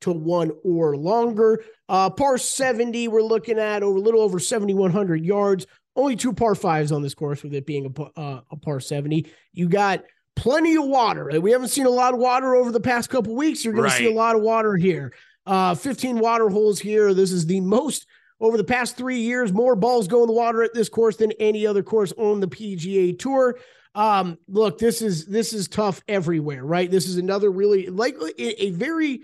to 0.00 0.12
1 0.12 0.52
or 0.64 0.96
longer. 0.96 1.62
Uh, 1.88 2.08
par 2.08 2.38
70, 2.38 3.08
we're 3.08 3.22
looking 3.22 3.58
at 3.58 3.82
over 3.82 3.98
a 3.98 4.00
little 4.00 4.20
over 4.20 4.38
7,100 4.38 5.24
yards 5.24 5.66
only 5.96 6.16
two 6.16 6.32
par 6.32 6.54
fives 6.54 6.92
on 6.92 7.02
this 7.02 7.14
course, 7.14 7.42
with 7.42 7.54
it 7.54 7.66
being 7.66 7.94
a, 7.96 8.20
uh, 8.20 8.40
a 8.50 8.56
par 8.56 8.80
70. 8.80 9.30
You 9.52 9.68
got 9.68 10.04
plenty 10.36 10.76
of 10.76 10.84
water. 10.84 11.40
We 11.40 11.50
haven't 11.50 11.68
seen 11.68 11.86
a 11.86 11.90
lot 11.90 12.14
of 12.14 12.20
water 12.20 12.54
over 12.54 12.70
the 12.70 12.80
past 12.80 13.10
couple 13.10 13.34
weeks. 13.34 13.64
You're 13.64 13.74
going 13.74 13.84
right. 13.84 13.92
to 13.92 13.98
see 13.98 14.10
a 14.10 14.14
lot 14.14 14.36
of 14.36 14.42
water 14.42 14.76
here. 14.76 15.12
Uh, 15.44 15.74
15 15.74 16.18
water 16.18 16.48
holes 16.48 16.78
here. 16.78 17.12
This 17.14 17.32
is 17.32 17.46
the 17.46 17.60
most 17.60 18.06
over 18.42 18.56
the 18.56 18.64
past 18.64 18.96
three 18.96 19.20
years, 19.20 19.52
more 19.52 19.76
balls 19.76 20.08
go 20.08 20.22
in 20.22 20.26
the 20.26 20.32
water 20.32 20.64
at 20.64 20.74
this 20.74 20.88
course 20.88 21.16
than 21.16 21.30
any 21.38 21.64
other 21.64 21.82
course 21.82 22.12
on 22.18 22.40
the 22.40 22.48
PGA 22.48 23.16
Tour. 23.16 23.56
Um, 23.94 24.36
look, 24.48 24.78
this 24.78 25.00
is 25.00 25.26
this 25.26 25.52
is 25.52 25.68
tough 25.68 26.02
everywhere, 26.08 26.64
right? 26.64 26.90
This 26.90 27.06
is 27.06 27.18
another 27.18 27.52
really 27.52 27.86
like 27.86 28.16
a, 28.20 28.64
a 28.64 28.70
very 28.70 29.20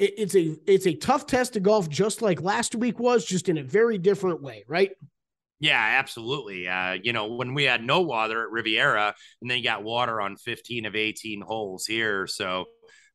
it's 0.00 0.34
a 0.34 0.56
it's 0.66 0.86
a 0.86 0.94
tough 0.94 1.26
test 1.26 1.52
to 1.52 1.60
golf, 1.60 1.88
just 1.88 2.22
like 2.22 2.42
last 2.42 2.74
week 2.74 2.98
was, 2.98 3.24
just 3.24 3.48
in 3.48 3.56
a 3.56 3.62
very 3.62 3.98
different 3.98 4.42
way, 4.42 4.64
right? 4.66 4.90
Yeah, 5.58 5.96
absolutely. 5.98 6.68
Uh, 6.68 6.98
you 7.02 7.12
know, 7.12 7.34
when 7.34 7.54
we 7.54 7.64
had 7.64 7.82
no 7.82 8.02
water 8.02 8.42
at 8.42 8.50
Riviera, 8.50 9.14
and 9.40 9.50
then 9.50 9.58
you 9.58 9.64
got 9.64 9.82
water 9.82 10.20
on 10.20 10.36
15 10.36 10.84
of 10.84 10.94
18 10.94 11.40
holes 11.40 11.86
here. 11.86 12.26
So, 12.26 12.66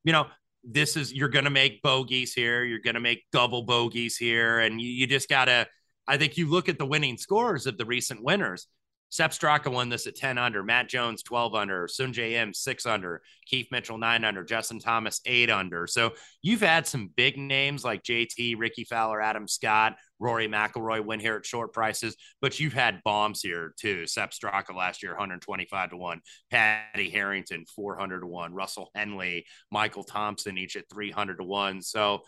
you 0.03 0.11
know, 0.11 0.27
this 0.63 0.95
is 0.97 1.13
you're 1.13 1.29
going 1.29 1.45
to 1.45 1.51
make 1.51 1.81
bogeys 1.81 2.33
here. 2.33 2.63
You're 2.63 2.79
going 2.79 2.95
to 2.95 2.99
make 2.99 3.23
double 3.31 3.63
bogeys 3.63 4.17
here. 4.17 4.59
And 4.59 4.81
you, 4.81 4.89
you 4.89 5.07
just 5.07 5.29
got 5.29 5.45
to, 5.45 5.67
I 6.07 6.17
think 6.17 6.37
you 6.37 6.49
look 6.49 6.67
at 6.67 6.79
the 6.79 6.85
winning 6.85 7.17
scores 7.17 7.67
of 7.67 7.77
the 7.77 7.85
recent 7.85 8.23
winners. 8.23 8.67
Sepp 9.11 9.31
Straka 9.31 9.69
won 9.69 9.89
this 9.89 10.07
at 10.07 10.15
10 10.15 10.37
under, 10.37 10.63
Matt 10.63 10.87
Jones 10.87 11.21
12 11.21 11.53
under, 11.53 11.85
Sungjae 11.85 12.31
Im 12.31 12.53
6 12.53 12.85
under, 12.85 13.21
Keith 13.45 13.67
Mitchell 13.69 13.97
9 13.97 14.23
under, 14.23 14.41
Justin 14.41 14.79
Thomas 14.79 15.19
8 15.25 15.49
under. 15.49 15.85
So 15.85 16.13
you've 16.41 16.61
had 16.61 16.87
some 16.87 17.11
big 17.17 17.37
names 17.37 17.83
like 17.83 18.03
JT, 18.03 18.57
Rickie 18.57 18.85
Fowler, 18.85 19.21
Adam 19.21 19.49
Scott, 19.49 19.97
Rory 20.17 20.47
McIlroy 20.47 21.03
win 21.03 21.19
here 21.19 21.35
at 21.35 21.45
short 21.45 21.73
prices, 21.73 22.15
but 22.39 22.57
you've 22.57 22.71
had 22.71 23.03
bombs 23.03 23.41
here 23.41 23.73
too. 23.77 24.07
Sepp 24.07 24.31
Straka 24.31 24.73
last 24.73 25.03
year 25.03 25.11
125 25.11 25.89
to 25.89 25.97
1, 25.97 26.21
Paddy 26.49 27.09
Harrington 27.09 27.65
400 27.75 28.21
to 28.21 28.27
1, 28.27 28.53
Russell 28.53 28.91
Henley, 28.95 29.45
Michael 29.69 30.05
Thompson 30.05 30.57
each 30.57 30.77
at 30.77 30.89
300 30.89 31.35
to 31.37 31.43
1. 31.43 31.81
So 31.81 32.21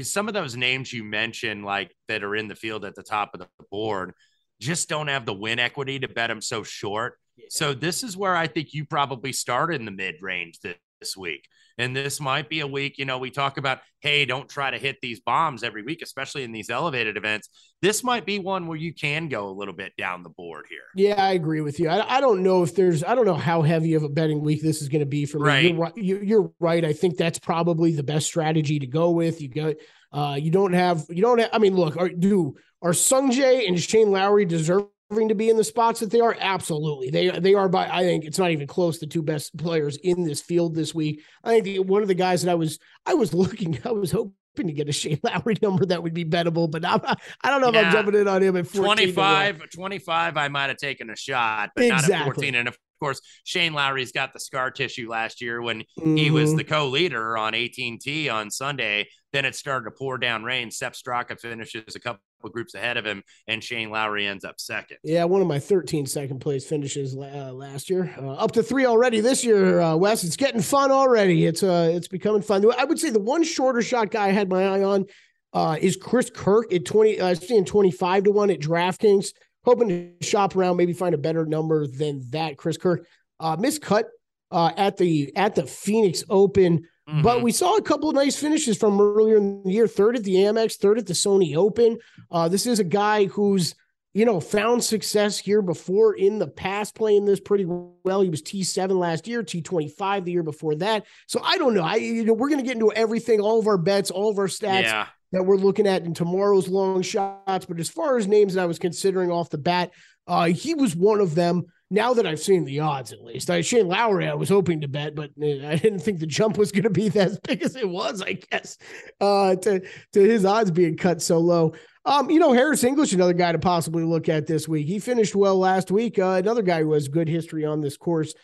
some 0.00 0.28
of 0.28 0.34
those 0.34 0.56
names 0.56 0.90
you 0.90 1.04
mentioned 1.04 1.66
like 1.66 1.94
that 2.08 2.24
are 2.24 2.34
in 2.34 2.48
the 2.48 2.54
field 2.54 2.86
at 2.86 2.94
the 2.94 3.02
top 3.02 3.34
of 3.34 3.40
the 3.40 3.48
board 3.70 4.14
just 4.60 4.88
don't 4.88 5.08
have 5.08 5.26
the 5.26 5.34
win 5.34 5.58
equity 5.58 5.98
to 5.98 6.08
bet 6.08 6.28
them 6.28 6.40
so 6.40 6.62
short. 6.62 7.18
Yeah. 7.36 7.46
So 7.50 7.74
this 7.74 8.04
is 8.04 8.16
where 8.16 8.36
I 8.36 8.46
think 8.46 8.74
you 8.74 8.84
probably 8.84 9.32
start 9.32 9.74
in 9.74 9.84
the 9.84 9.90
mid 9.90 10.16
range 10.20 10.60
this, 10.60 10.76
week. 11.16 11.48
And 11.78 11.96
this 11.96 12.20
might 12.20 12.50
be 12.50 12.60
a 12.60 12.66
week, 12.66 12.98
you 12.98 13.06
know, 13.06 13.16
we 13.16 13.30
talk 13.30 13.56
about, 13.56 13.78
hey, 14.00 14.26
don't 14.26 14.50
try 14.50 14.70
to 14.70 14.76
hit 14.76 14.98
these 15.00 15.20
bombs 15.20 15.62
every 15.62 15.82
week, 15.82 16.02
especially 16.02 16.44
in 16.44 16.52
these 16.52 16.68
elevated 16.68 17.16
events. 17.16 17.48
This 17.80 18.04
might 18.04 18.26
be 18.26 18.38
one 18.38 18.66
where 18.66 18.76
you 18.76 18.92
can 18.92 19.28
go 19.28 19.48
a 19.48 19.50
little 19.50 19.72
bit 19.72 19.94
down 19.96 20.22
the 20.22 20.28
board 20.28 20.66
here. 20.68 20.82
Yeah, 20.94 21.14
I 21.14 21.32
agree 21.32 21.62
with 21.62 21.80
you. 21.80 21.88
I, 21.88 22.18
I 22.18 22.20
don't 22.20 22.42
know 22.42 22.62
if 22.62 22.74
there's, 22.74 23.02
I 23.02 23.14
don't 23.14 23.24
know 23.24 23.32
how 23.32 23.62
heavy 23.62 23.94
of 23.94 24.02
a 24.02 24.10
betting 24.10 24.42
week 24.42 24.60
this 24.60 24.82
is 24.82 24.90
going 24.90 25.00
to 25.00 25.06
be 25.06 25.24
for 25.24 25.38
me. 25.38 25.72
Right. 25.72 25.96
You're, 25.96 26.18
you're, 26.18 26.22
you're 26.22 26.52
right. 26.60 26.84
I 26.84 26.92
think 26.92 27.16
that's 27.16 27.38
probably 27.38 27.92
the 27.92 28.02
best 28.02 28.26
strategy 28.26 28.78
to 28.78 28.86
go 28.86 29.12
with. 29.12 29.40
You 29.40 29.48
go, 29.48 29.74
uh, 30.12 30.36
you 30.38 30.50
don't 30.50 30.74
have, 30.74 31.06
you 31.08 31.22
don't 31.22 31.38
have, 31.38 31.48
I 31.50 31.58
mean, 31.60 31.76
look, 31.76 31.96
are, 31.96 32.10
do, 32.10 32.56
are 32.82 32.92
Sungjae 32.92 33.68
and 33.68 33.78
Shane 33.78 34.10
Lowry 34.10 34.44
deserving 34.44 35.28
to 35.28 35.34
be 35.34 35.50
in 35.50 35.56
the 35.56 35.64
spots 35.64 36.00
that 36.00 36.10
they 36.10 36.20
are? 36.20 36.36
Absolutely. 36.38 37.10
They 37.10 37.30
they 37.30 37.54
are 37.54 37.68
by 37.68 37.88
I 37.88 38.02
think 38.02 38.24
it's 38.24 38.38
not 38.38 38.50
even 38.50 38.66
close 38.66 38.98
the 38.98 39.06
two 39.06 39.22
best 39.22 39.56
players 39.56 39.96
in 39.98 40.24
this 40.24 40.40
field 40.40 40.74
this 40.74 40.94
week. 40.94 41.22
I 41.44 41.60
think 41.60 41.86
one 41.86 42.02
of 42.02 42.08
the 42.08 42.14
guys 42.14 42.42
that 42.42 42.50
I 42.50 42.54
was 42.54 42.78
I 43.06 43.14
was 43.14 43.34
looking, 43.34 43.78
I 43.84 43.92
was 43.92 44.12
hoping 44.12 44.32
to 44.66 44.72
get 44.72 44.88
a 44.88 44.92
Shane 44.92 45.20
Lowry 45.22 45.56
number 45.62 45.86
that 45.86 46.02
would 46.02 46.14
be 46.14 46.24
bettable, 46.24 46.70
but 46.70 46.84
I'm, 46.84 47.00
I 47.42 47.50
don't 47.50 47.60
know 47.60 47.68
if. 47.68 47.86
I'm 47.86 47.92
jumping 47.92 48.20
in 48.20 48.28
on 48.28 48.42
him 48.42 48.56
at 48.56 48.72
25, 48.72 49.70
25, 49.70 50.36
I 50.36 50.48
might 50.48 50.68
have 50.68 50.76
taken 50.76 51.10
a 51.10 51.16
shot, 51.16 51.70
but 51.74 51.84
exactly. 51.84 52.12
not 52.12 52.20
at 52.20 52.34
14. 52.34 52.54
And 52.54 52.68
of 52.68 52.76
course, 53.00 53.20
Shane 53.44 53.72
Lowry's 53.72 54.12
got 54.12 54.32
the 54.32 54.40
scar 54.40 54.70
tissue 54.70 55.08
last 55.08 55.40
year 55.40 55.60
when 55.60 55.80
mm-hmm. 55.98 56.16
he 56.16 56.30
was 56.30 56.50
mm-hmm. 56.50 56.58
the 56.58 56.64
co-leader 56.64 57.36
on 57.36 57.54
AT&T 57.54 58.28
on 58.28 58.50
Sunday. 58.50 59.08
Then 59.32 59.44
it 59.44 59.54
started 59.54 59.84
to 59.84 59.90
pour 59.92 60.18
down 60.18 60.44
rain. 60.44 60.70
Sepp 60.70 60.94
Straka 60.94 61.38
finishes 61.38 61.96
a 61.96 62.00
couple 62.00 62.20
of 62.44 62.52
groups 62.52 62.74
ahead 62.74 62.96
of 62.96 63.04
him, 63.04 63.22
and 63.46 63.62
Shane 63.62 63.90
Lowry 63.90 64.26
ends 64.26 64.44
up 64.44 64.60
second. 64.60 64.98
Yeah, 65.02 65.24
one 65.24 65.40
of 65.40 65.46
my 65.46 65.58
13 65.58 66.06
second 66.06 66.40
place 66.40 66.66
finishes 66.66 67.16
uh, 67.16 67.52
last 67.52 67.90
year, 67.90 68.14
uh, 68.18 68.32
up 68.32 68.52
to 68.52 68.62
three 68.62 68.86
already 68.86 69.20
this 69.20 69.44
year. 69.44 69.80
Uh, 69.80 69.96
Wes, 69.96 70.24
it's 70.24 70.36
getting 70.36 70.62
fun 70.62 70.90
already. 70.90 71.46
It's 71.46 71.62
uh, 71.62 71.90
it's 71.92 72.08
becoming 72.08 72.42
fun. 72.42 72.64
I 72.78 72.84
would 72.84 72.98
say 72.98 73.10
the 73.10 73.20
one 73.20 73.42
shorter 73.42 73.82
shot 73.82 74.10
guy 74.10 74.28
I 74.28 74.32
had 74.32 74.48
my 74.48 74.64
eye 74.64 74.82
on 74.82 75.06
uh, 75.52 75.76
is 75.80 75.96
Chris 75.96 76.30
Kirk 76.30 76.72
at 76.72 76.84
20. 76.84 77.20
I 77.20 77.32
uh, 77.32 77.34
seeing 77.34 77.64
25 77.64 78.24
to 78.24 78.30
one 78.30 78.50
at 78.50 78.60
DraftKings. 78.60 79.32
hoping 79.64 79.88
to 79.88 80.26
shop 80.26 80.56
around, 80.56 80.76
maybe 80.76 80.92
find 80.92 81.14
a 81.14 81.18
better 81.18 81.44
number 81.44 81.86
than 81.86 82.22
that. 82.30 82.56
Chris 82.56 82.76
Kirk 82.76 83.06
uh, 83.38 83.56
miscut 83.56 84.04
uh, 84.50 84.72
at 84.76 84.96
the 84.96 85.32
at 85.36 85.54
the 85.54 85.66
Phoenix 85.66 86.24
Open. 86.28 86.86
Mm-hmm. 87.08 87.22
But 87.22 87.42
we 87.42 87.52
saw 87.52 87.76
a 87.76 87.82
couple 87.82 88.08
of 88.08 88.14
nice 88.14 88.36
finishes 88.36 88.76
from 88.76 89.00
earlier 89.00 89.36
in 89.36 89.62
the 89.64 89.72
year. 89.72 89.88
Third 89.88 90.16
at 90.16 90.24
the 90.24 90.34
Amex, 90.34 90.76
third 90.76 90.98
at 90.98 91.06
the 91.06 91.12
Sony 91.12 91.56
Open. 91.56 91.98
Uh, 92.30 92.48
this 92.48 92.66
is 92.66 92.78
a 92.78 92.84
guy 92.84 93.24
who's 93.26 93.74
you 94.12 94.24
know 94.24 94.40
found 94.40 94.82
success 94.82 95.38
here 95.38 95.62
before 95.62 96.14
in 96.14 96.38
the 96.38 96.46
past, 96.46 96.94
playing 96.94 97.24
this 97.24 97.40
pretty 97.40 97.64
well. 97.66 98.20
He 98.20 98.30
was 98.30 98.42
T 98.42 98.62
seven 98.62 98.98
last 98.98 99.26
year, 99.26 99.42
T 99.42 99.62
twenty 99.62 99.88
five 99.88 100.24
the 100.24 100.32
year 100.32 100.42
before 100.42 100.74
that. 100.76 101.04
So 101.26 101.40
I 101.42 101.58
don't 101.58 101.74
know. 101.74 101.82
I 101.82 101.96
you 101.96 102.24
know 102.24 102.34
we're 102.34 102.50
gonna 102.50 102.62
get 102.62 102.74
into 102.74 102.92
everything, 102.92 103.40
all 103.40 103.58
of 103.58 103.66
our 103.66 103.78
bets, 103.78 104.10
all 104.10 104.30
of 104.30 104.38
our 104.38 104.48
stats. 104.48 104.82
Yeah. 104.82 105.06
That 105.32 105.44
we're 105.44 105.58
looking 105.58 105.86
at 105.86 106.02
in 106.02 106.12
tomorrow's 106.12 106.66
long 106.66 107.02
shots. 107.02 107.64
But 107.64 107.78
as 107.78 107.88
far 107.88 108.18
as 108.18 108.26
names 108.26 108.54
that 108.54 108.62
I 108.62 108.66
was 108.66 108.80
considering 108.80 109.30
off 109.30 109.48
the 109.48 109.58
bat, 109.58 109.92
uh, 110.26 110.46
he 110.46 110.74
was 110.74 110.96
one 110.96 111.20
of 111.20 111.36
them 111.36 111.66
now 111.90 112.14
that 112.14 112.26
I've 112.26 112.40
seen 112.40 112.64
the 112.64 112.80
odds, 112.80 113.12
at 113.12 113.24
least, 113.24 113.50
I 113.50 113.62
Shane 113.62 113.88
Lowry, 113.88 114.28
I 114.28 114.34
was 114.34 114.48
hoping 114.48 114.80
to 114.80 114.88
bet, 114.88 115.16
but 115.16 115.30
uh, 115.42 115.66
I 115.66 115.76
didn't 115.76 115.98
think 115.98 116.20
the 116.20 116.26
jump 116.26 116.56
was 116.56 116.70
going 116.70 116.84
to 116.84 116.90
be 116.90 117.06
as 117.18 117.38
big 117.40 117.62
as 117.62 117.74
it 117.76 117.88
was. 117.88 118.22
I 118.22 118.34
guess 118.34 118.78
uh, 119.20 119.56
to 119.56 119.80
to 120.12 120.20
his 120.20 120.44
odds 120.44 120.70
being 120.70 120.96
cut 120.96 121.20
so 121.20 121.38
low. 121.38 121.74
Um, 122.04 122.30
you 122.30 122.38
know, 122.38 122.52
Harris 122.52 122.84
English, 122.84 123.12
another 123.12 123.34
guy 123.34 123.52
to 123.52 123.58
possibly 123.58 124.04
look 124.04 124.28
at 124.28 124.46
this 124.46 124.66
week. 124.66 124.86
He 124.86 124.98
finished 124.98 125.34
well 125.34 125.58
last 125.58 125.90
week. 125.90 126.18
Uh, 126.18 126.40
another 126.42 126.62
guy 126.62 126.82
who 126.82 126.92
has 126.92 127.08
good 127.08 127.28
history 127.28 127.66
on 127.66 127.80
this 127.80 127.96
course. 127.96 128.34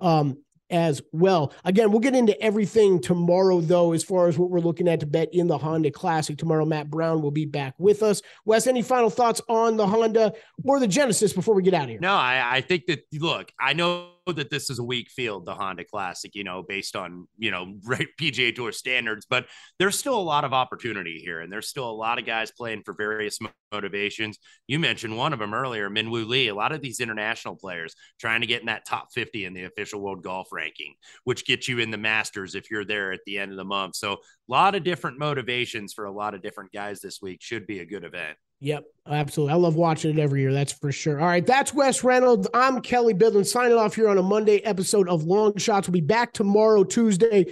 Um, 0.00 0.38
as 0.70 1.02
well. 1.12 1.52
Again, 1.64 1.90
we'll 1.90 2.00
get 2.00 2.14
into 2.14 2.40
everything 2.40 3.00
tomorrow, 3.00 3.60
though, 3.60 3.92
as 3.92 4.02
far 4.02 4.28
as 4.28 4.38
what 4.38 4.50
we're 4.50 4.60
looking 4.60 4.88
at 4.88 5.00
to 5.00 5.06
bet 5.06 5.28
in 5.32 5.46
the 5.46 5.58
Honda 5.58 5.90
Classic. 5.90 6.36
Tomorrow, 6.36 6.64
Matt 6.64 6.90
Brown 6.90 7.22
will 7.22 7.30
be 7.30 7.46
back 7.46 7.74
with 7.78 8.02
us. 8.02 8.22
Wes, 8.44 8.66
any 8.66 8.82
final 8.82 9.10
thoughts 9.10 9.40
on 9.48 9.76
the 9.76 9.86
Honda 9.86 10.32
or 10.64 10.80
the 10.80 10.88
Genesis 10.88 11.32
before 11.32 11.54
we 11.54 11.62
get 11.62 11.74
out 11.74 11.84
of 11.84 11.90
here? 11.90 12.00
No, 12.00 12.14
I, 12.14 12.56
I 12.56 12.60
think 12.60 12.86
that, 12.86 13.04
look, 13.12 13.52
I 13.60 13.72
know 13.74 14.10
that 14.32 14.50
this 14.50 14.70
is 14.70 14.78
a 14.78 14.84
weak 14.84 15.10
field, 15.10 15.44
the 15.44 15.54
Honda 15.54 15.84
Classic, 15.84 16.34
you 16.34 16.44
know, 16.44 16.62
based 16.66 16.96
on, 16.96 17.28
you 17.38 17.50
know, 17.50 17.74
right 17.84 18.08
PGA 18.20 18.54
Tour 18.54 18.72
standards, 18.72 19.26
but 19.28 19.46
there's 19.78 19.98
still 19.98 20.18
a 20.18 20.20
lot 20.20 20.44
of 20.44 20.52
opportunity 20.52 21.20
here. 21.22 21.40
And 21.40 21.52
there's 21.52 21.68
still 21.68 21.88
a 21.88 21.92
lot 21.92 22.18
of 22.18 22.26
guys 22.26 22.50
playing 22.50 22.82
for 22.84 22.94
various 22.94 23.38
motivations. 23.72 24.38
You 24.66 24.78
mentioned 24.78 25.16
one 25.16 25.32
of 25.32 25.38
them 25.38 25.54
earlier, 25.54 25.90
Minwoo 25.90 26.26
Lee. 26.26 26.48
A 26.48 26.54
lot 26.54 26.72
of 26.72 26.80
these 26.80 27.00
international 27.00 27.56
players 27.56 27.94
trying 28.18 28.40
to 28.40 28.46
get 28.46 28.60
in 28.60 28.66
that 28.66 28.86
top 28.86 29.08
50 29.12 29.44
in 29.44 29.52
the 29.52 29.64
official 29.64 30.00
world 30.00 30.22
golf 30.22 30.48
ranking, 30.52 30.94
which 31.24 31.46
gets 31.46 31.68
you 31.68 31.78
in 31.78 31.90
the 31.90 31.98
Masters 31.98 32.54
if 32.54 32.70
you're 32.70 32.84
there 32.84 33.12
at 33.12 33.20
the 33.26 33.38
end 33.38 33.50
of 33.50 33.56
the 33.56 33.64
month. 33.64 33.96
So 33.96 34.12
a 34.12 34.16
lot 34.48 34.74
of 34.74 34.84
different 34.84 35.18
motivations 35.18 35.92
for 35.92 36.04
a 36.06 36.12
lot 36.12 36.34
of 36.34 36.42
different 36.42 36.72
guys 36.72 37.00
this 37.00 37.20
week 37.20 37.42
should 37.42 37.66
be 37.66 37.80
a 37.80 37.86
good 37.86 38.04
event. 38.04 38.36
Yep, 38.64 38.86
absolutely. 39.06 39.52
I 39.52 39.56
love 39.56 39.76
watching 39.76 40.16
it 40.16 40.22
every 40.22 40.40
year. 40.40 40.50
That's 40.50 40.72
for 40.72 40.90
sure. 40.90 41.20
All 41.20 41.26
right, 41.26 41.44
that's 41.44 41.74
Wes 41.74 42.02
Reynolds. 42.02 42.48
I'm 42.54 42.80
Kelly 42.80 43.12
Bidlin 43.12 43.44
signing 43.44 43.76
off 43.76 43.94
here 43.94 44.08
on 44.08 44.16
a 44.16 44.22
Monday 44.22 44.64
episode 44.64 45.06
of 45.06 45.24
Long 45.24 45.54
Shots. 45.58 45.86
We'll 45.86 45.92
be 45.92 46.00
back 46.00 46.32
tomorrow, 46.32 46.82
Tuesday, 46.82 47.44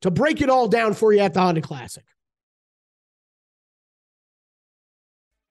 to 0.00 0.10
break 0.10 0.40
it 0.40 0.48
all 0.48 0.66
down 0.66 0.94
for 0.94 1.12
you 1.12 1.20
at 1.20 1.34
the 1.34 1.40
Honda 1.40 1.60
Classic. 1.60 2.02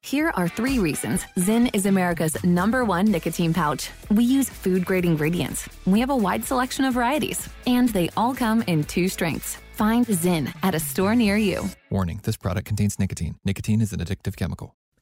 Here 0.01 0.31
are 0.35 0.47
three 0.47 0.79
reasons 0.79 1.23
Zyn 1.37 1.69
is 1.75 1.85
America's 1.85 2.43
number 2.43 2.83
one 2.83 3.05
nicotine 3.05 3.53
pouch. 3.53 3.91
We 4.09 4.23
use 4.23 4.49
food 4.49 4.83
grade 4.83 5.05
ingredients, 5.05 5.69
we 5.85 5.99
have 5.99 6.09
a 6.09 6.15
wide 6.15 6.43
selection 6.43 6.85
of 6.85 6.95
varieties, 6.95 7.47
and 7.67 7.87
they 7.89 8.09
all 8.17 8.33
come 8.33 8.63
in 8.63 8.83
two 8.83 9.07
strengths. 9.09 9.57
Find 9.73 10.07
Zyn 10.07 10.51
at 10.63 10.73
a 10.73 10.79
store 10.79 11.13
near 11.13 11.37
you. 11.37 11.69
Warning 11.91 12.19
this 12.23 12.35
product 12.35 12.65
contains 12.65 12.97
nicotine. 12.97 13.35
Nicotine 13.45 13.79
is 13.79 13.93
an 13.93 13.99
addictive 13.99 14.35
chemical. 14.35 14.75